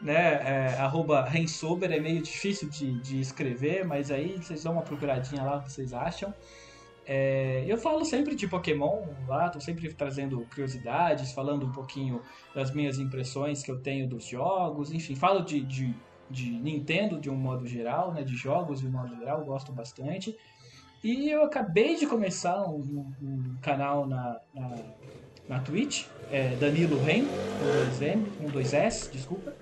[0.00, 0.14] né?
[0.14, 5.42] É, arroba Rensober, é meio difícil de, de escrever, mas aí vocês dão uma procuradinha
[5.42, 6.32] lá, o que vocês acham.
[7.10, 12.20] É, eu falo sempre de Pokémon lá, tô sempre trazendo curiosidades, falando um pouquinho
[12.54, 15.94] das minhas impressões que eu tenho dos jogos, enfim, falo de, de,
[16.30, 18.22] de Nintendo de um modo geral, né?
[18.22, 20.36] De jogos de um modo geral, gosto bastante.
[21.02, 24.74] E eu acabei de começar um, um- canal na, na,
[25.48, 29.54] na Twitch, é Danilo Ren, com dois M, com dois S, desculpa.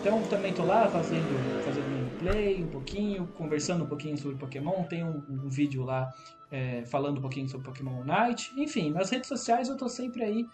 [0.00, 4.84] Então também tô lá fazendo, fazendo gameplay um pouquinho, conversando um pouquinho sobre Pokémon.
[4.84, 6.12] Tem um, um vídeo lá
[6.50, 8.52] é, falando um pouquinho sobre Pokémon Unite.
[8.56, 10.46] Enfim, nas redes sociais eu tô sempre aí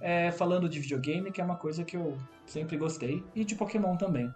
[0.00, 2.16] é, falando de videogame, que é uma coisa que eu
[2.46, 4.32] sempre gostei, e de Pokémon também.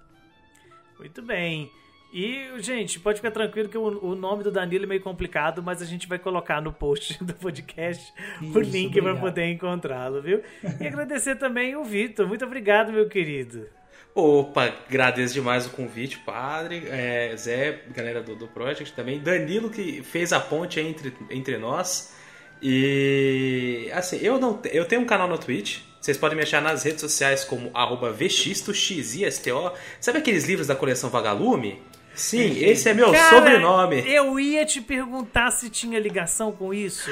[0.99, 1.71] Muito bem.
[2.13, 5.83] E, gente, pode ficar tranquilo que o, o nome do Danilo é meio complicado, mas
[5.83, 10.41] a gente vai colocar no post do podcast o Isso, link para poder encontrá-lo, viu?
[10.81, 12.27] E agradecer também o Vitor.
[12.27, 13.67] Muito obrigado, meu querido.
[14.15, 20.03] Opa, agradeço demais o convite, padre, é, Zé, galera do, do Project também, Danilo que
[20.03, 22.17] fez a ponte entre, entre nós.
[22.63, 25.81] E assim, eu não eu tenho um canal no Twitch.
[26.07, 29.73] Vocês podem me achar nas redes sociais como arroba vxisto, X-I-S-T-O.
[30.01, 31.83] Sabe aqueles livros da coleção Vagalume?
[32.15, 34.09] Sim, esse é meu Cara, sobrenome.
[34.09, 37.11] Eu ia te perguntar se tinha ligação com isso.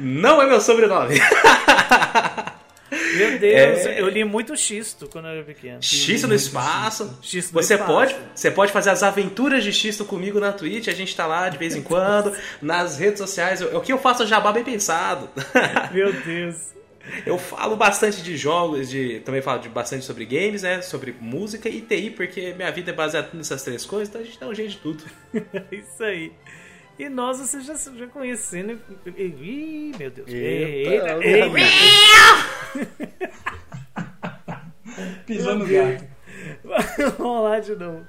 [0.00, 1.16] Não é meu sobrenome.
[3.14, 4.00] Meu Deus, É.
[4.00, 5.82] eu li muito Xisto quando eu era pequeno.
[5.82, 7.18] Xisto no espaço.
[7.20, 7.92] Xisto no Você espaço.
[7.92, 11.50] pode, você pode fazer as aventuras de Xisto comigo na Twitch, a gente tá lá
[11.50, 13.60] de vez em quando, nas redes sociais.
[13.60, 15.28] O que eu faço é jabá bem pensado.
[15.92, 16.70] Meu Deus.
[17.24, 21.68] Eu falo bastante de jogos, de também falo de bastante sobre games, né, sobre música
[21.68, 24.54] e TI, porque minha vida é baseada nessas três coisas, então a gente dá um
[24.54, 25.04] jeito de tudo.
[25.72, 26.32] Isso aí.
[26.98, 28.78] E nós, você já, já conhecendo.
[29.16, 30.28] Ih, meu Deus.
[30.28, 31.70] Eita, Eita, eita.
[35.26, 36.04] Pisando no gato.
[37.18, 38.06] Vamos lá de novo.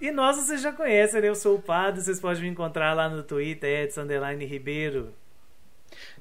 [0.00, 1.28] E nós vocês já conhecem, né?
[1.28, 5.12] Eu sou o Padre, vocês podem me encontrar lá no Twitter, Underline Ribeiro.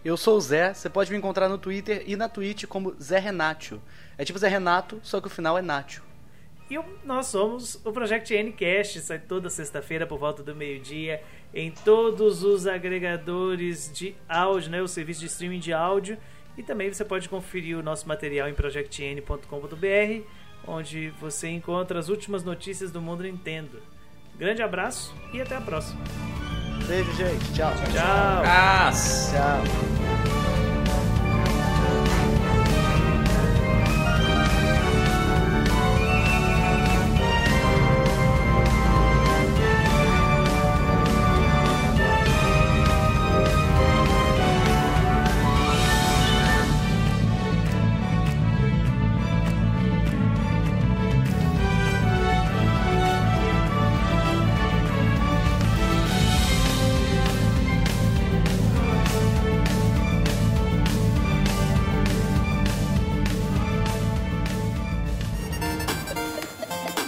[0.03, 3.19] Eu sou o Zé, você pode me encontrar no Twitter e na Twitch como Zé
[3.19, 3.81] Renatio.
[4.17, 6.03] É tipo Zé Renato, só que o final é Natio.
[6.69, 11.21] E nós somos o Project Ncast, sai toda sexta-feira por volta do meio-dia
[11.53, 14.81] em todos os agregadores de áudio, né?
[14.81, 16.17] O serviço de streaming de áudio.
[16.57, 20.27] E também você pode conferir o nosso material em projectn.com.br,
[20.65, 23.81] onde você encontra as últimas notícias do mundo Nintendo.
[24.37, 26.01] Grande abraço e até a próxima.
[26.87, 27.53] Beijo, gente.
[27.53, 27.71] Tchau.
[27.91, 28.43] Tchau!
[28.45, 30.44] Ah, Tchau.